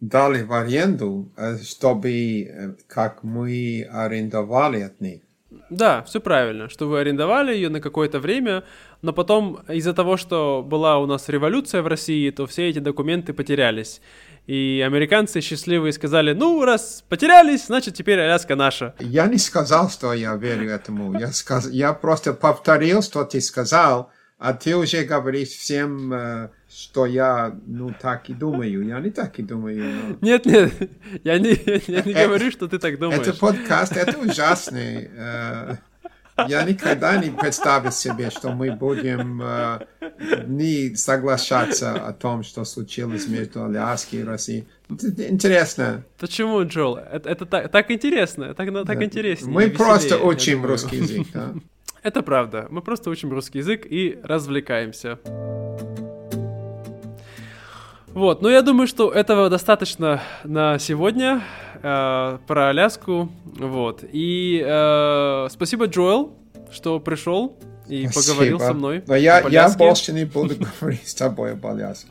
Дали 0.00 0.42
в 0.42 0.52
аренду, 0.52 1.32
э, 1.36 1.58
чтобы 1.58 2.42
э, 2.42 2.74
как 2.86 3.22
мы 3.22 3.88
арендовали 3.90 4.80
от 4.80 5.00
них. 5.00 5.22
Да, 5.70 6.02
все 6.02 6.20
правильно, 6.20 6.68
что 6.68 6.86
вы 6.88 7.00
арендовали 7.00 7.54
ее 7.54 7.68
на 7.68 7.80
какое-то 7.80 8.18
время, 8.20 8.64
но 9.02 9.12
потом 9.12 9.60
из-за 9.68 9.94
того, 9.94 10.16
что 10.16 10.62
была 10.66 10.98
у 10.98 11.06
нас 11.06 11.28
революция 11.28 11.82
в 11.82 11.86
России, 11.86 12.30
то 12.30 12.46
все 12.46 12.68
эти 12.68 12.78
документы 12.78 13.32
потерялись. 13.32 14.00
И 14.46 14.82
американцы 14.86 15.40
счастливые 15.40 15.92
сказали, 15.92 16.32
ну, 16.32 16.64
раз 16.64 17.04
потерялись, 17.08 17.66
значит, 17.66 17.94
теперь 17.94 18.20
Аляска 18.20 18.54
наша. 18.54 18.94
Я 19.00 19.26
не 19.26 19.38
сказал, 19.38 19.90
что 19.90 20.12
я 20.12 20.36
верю 20.36 20.70
этому. 20.70 21.18
Я, 21.18 21.32
сказ... 21.32 21.68
я 21.70 21.92
просто 21.92 22.32
повторил, 22.32 23.02
что 23.02 23.24
ты 23.24 23.40
сказал, 23.40 24.10
а 24.38 24.52
ты 24.52 24.76
уже 24.76 25.02
говоришь 25.02 25.48
всем, 25.48 26.12
э, 26.12 26.50
что 26.76 27.06
я, 27.06 27.58
ну, 27.66 27.90
так 27.98 28.28
и 28.28 28.34
думаю. 28.34 28.84
Я 28.86 29.00
не 29.00 29.10
так 29.10 29.38
и 29.38 29.42
думаю. 29.42 29.82
Но... 29.82 30.16
Нет, 30.20 30.44
нет, 30.44 30.72
я 31.24 31.38
не, 31.38 31.50
я 31.86 32.02
не 32.02 32.12
это, 32.12 32.26
говорю, 32.26 32.50
что 32.50 32.68
ты 32.68 32.78
так 32.78 32.98
думаешь. 32.98 33.26
Это 33.26 33.32
подкаст, 33.32 33.96
это 33.96 34.18
ужасный. 34.18 35.08
Э, 35.16 35.76
я 36.48 36.64
никогда 36.64 37.16
не 37.16 37.30
представил 37.30 37.90
себе, 37.90 38.28
что 38.28 38.52
мы 38.52 38.72
будем 38.72 39.40
э, 39.42 39.86
не 40.46 40.94
соглашаться 40.96 41.94
о 41.94 42.12
том, 42.12 42.42
что 42.42 42.66
случилось 42.66 43.26
между 43.26 43.64
Аляской 43.64 44.20
и 44.20 44.24
Россией. 44.24 44.68
Это 44.90 45.30
интересно. 45.30 46.04
Почему, 46.18 46.62
Джол? 46.62 46.98
Это, 46.98 47.30
это 47.30 47.46
так, 47.46 47.70
так 47.70 47.90
интересно, 47.90 48.52
так, 48.52 48.68
так 48.86 48.98
да. 48.98 49.04
интереснее. 49.04 49.50
Мы 49.50 49.62
веселее, 49.62 49.78
просто 49.78 50.18
учим 50.18 50.66
русский 50.66 50.96
язык, 50.96 51.28
да? 51.32 51.54
Это 52.02 52.22
правда. 52.22 52.66
Мы 52.68 52.82
просто 52.82 53.08
учим 53.08 53.32
русский 53.32 53.58
язык 53.58 53.86
и 53.88 54.20
развлекаемся. 54.22 55.18
Вот, 58.16 58.40
ну 58.40 58.48
я 58.48 58.62
думаю, 58.62 58.86
что 58.86 59.10
этого 59.12 59.50
достаточно 59.50 60.22
на 60.42 60.78
сегодня 60.78 61.42
э, 61.82 62.38
про 62.46 62.68
Аляску. 62.70 63.28
Вот. 63.44 64.04
И 64.10 64.64
э, 64.66 65.48
спасибо, 65.50 65.84
Джоэл, 65.84 66.32
что 66.72 66.98
пришел 66.98 67.58
и 67.86 68.06
спасибо. 68.06 68.32
поговорил 68.32 68.58
со 68.58 68.72
мной. 68.72 69.04
Но 69.06 69.16
я, 69.16 69.46
я 69.50 69.68
больше 69.68 70.14
не 70.14 70.24
буду 70.24 70.54
говорить 70.80 71.06
с 71.06 71.14
тобой 71.14 71.52
об 71.52 71.66
Аляске. 71.66 72.08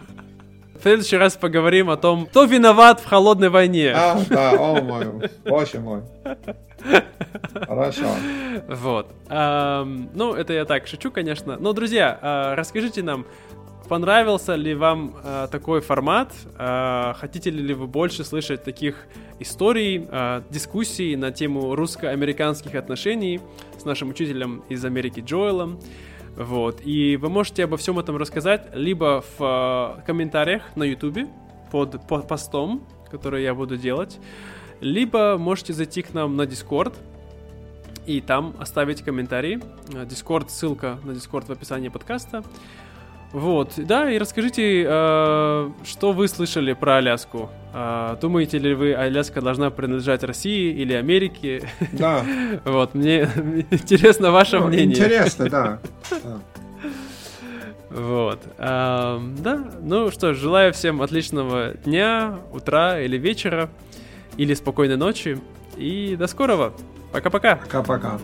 В 0.78 0.84
следующий 0.84 1.18
раз 1.18 1.38
поговорим 1.38 1.90
о 1.90 1.98
том, 1.98 2.28
кто 2.28 2.44
виноват 2.44 3.00
в 3.00 3.06
холодной 3.08 3.50
войне. 3.50 3.92
А, 3.96 4.22
да, 4.30 4.52
о 4.52 4.80
мой, 4.84 5.08
боже 5.44 5.80
мой. 5.80 6.04
Хорошо. 7.68 8.06
Вот. 8.68 9.08
Эм, 9.30 10.12
ну, 10.14 10.36
это 10.36 10.54
я 10.54 10.66
так 10.66 10.86
шучу, 10.86 11.10
конечно. 11.10 11.58
Но, 11.60 11.74
друзья, 11.74 12.20
э, 12.22 12.54
расскажите 12.54 13.02
нам, 13.02 13.26
понравился 13.88 14.56
ли 14.56 14.76
вам 14.76 15.16
э, 15.24 15.48
такой 15.52 15.82
формат? 15.82 16.34
Э, 16.58 17.14
хотите 17.16 17.50
ли 17.50 17.74
вы 17.74 17.88
больше 17.88 18.24
слышать 18.24 18.64
таких 18.64 19.08
историй, 19.40 20.08
э, 20.10 20.42
дискуссий 20.50 21.16
на 21.16 21.32
тему 21.32 21.76
русско-американских 21.76 22.76
отношений 22.76 23.40
с 23.78 23.86
нашим 23.86 24.10
учителем 24.10 24.64
из 24.70 24.84
Америки 24.86 25.24
Джоэлом? 25.26 25.80
Вот. 26.36 26.82
И 26.84 27.18
вы 27.18 27.30
можете 27.30 27.64
обо 27.64 27.78
всем 27.78 27.98
этом 27.98 28.18
рассказать 28.18 28.68
либо 28.74 29.24
в 29.38 29.98
э, 30.00 30.02
комментариях 30.06 30.64
на 30.76 30.84
YouTube 30.84 31.30
под, 31.72 32.08
под 32.08 32.28
постом, 32.28 32.86
который 33.10 33.44
я 33.44 33.54
буду 33.54 33.78
делать, 33.78 34.20
либо 34.82 35.38
можете 35.38 35.74
зайти 35.74 36.02
к 36.02 36.14
нам 36.14 36.36
на 36.36 36.44
Discord 36.44 36.94
и 38.06 38.22
там 38.22 38.54
оставить 38.60 39.02
комментарий. 39.02 39.56
Discord, 39.88 40.50
ссылка 40.50 41.00
на 41.04 41.12
Discord 41.12 41.46
в 41.46 41.52
описании 41.52 41.90
подкаста. 41.90 42.44
Вот, 43.32 43.74
да, 43.78 44.10
и 44.10 44.18
расскажите, 44.18 44.86
э, 44.88 45.70
что 45.84 46.12
вы 46.14 46.28
слышали 46.30 46.72
про 46.74 46.98
Аляску? 46.98 47.50
Э, 47.74 48.16
думаете 48.22 48.60
ли 48.60 48.74
вы, 48.74 48.94
Аляска 48.94 49.42
должна 49.42 49.70
принадлежать 49.72 50.24
России 50.24 50.72
или 50.72 50.94
Америке? 50.94 51.68
Да. 51.92 52.26
Вот, 52.64 52.94
мне 52.94 53.28
интересно 53.72 54.32
ваше 54.32 54.60
Ну, 54.60 54.68
мнение. 54.68 54.96
Интересно, 54.96 55.50
да. 55.50 55.80
Вот. 57.90 58.40
А, 58.58 59.22
да, 59.38 59.64
ну 59.82 60.12
что 60.12 60.34
ж, 60.34 60.38
желаю 60.38 60.74
всем 60.74 61.02
отличного 61.02 61.76
дня, 61.86 62.40
утра 62.52 63.00
или 63.00 63.18
вечера, 63.18 63.70
или 64.36 64.54
спокойной 64.54 64.98
ночи. 64.98 65.40
И 65.78 66.16
до 66.18 66.28
скорого. 66.28 66.74
Пока-пока. 67.14 67.56
Пока-пока. 67.56 68.20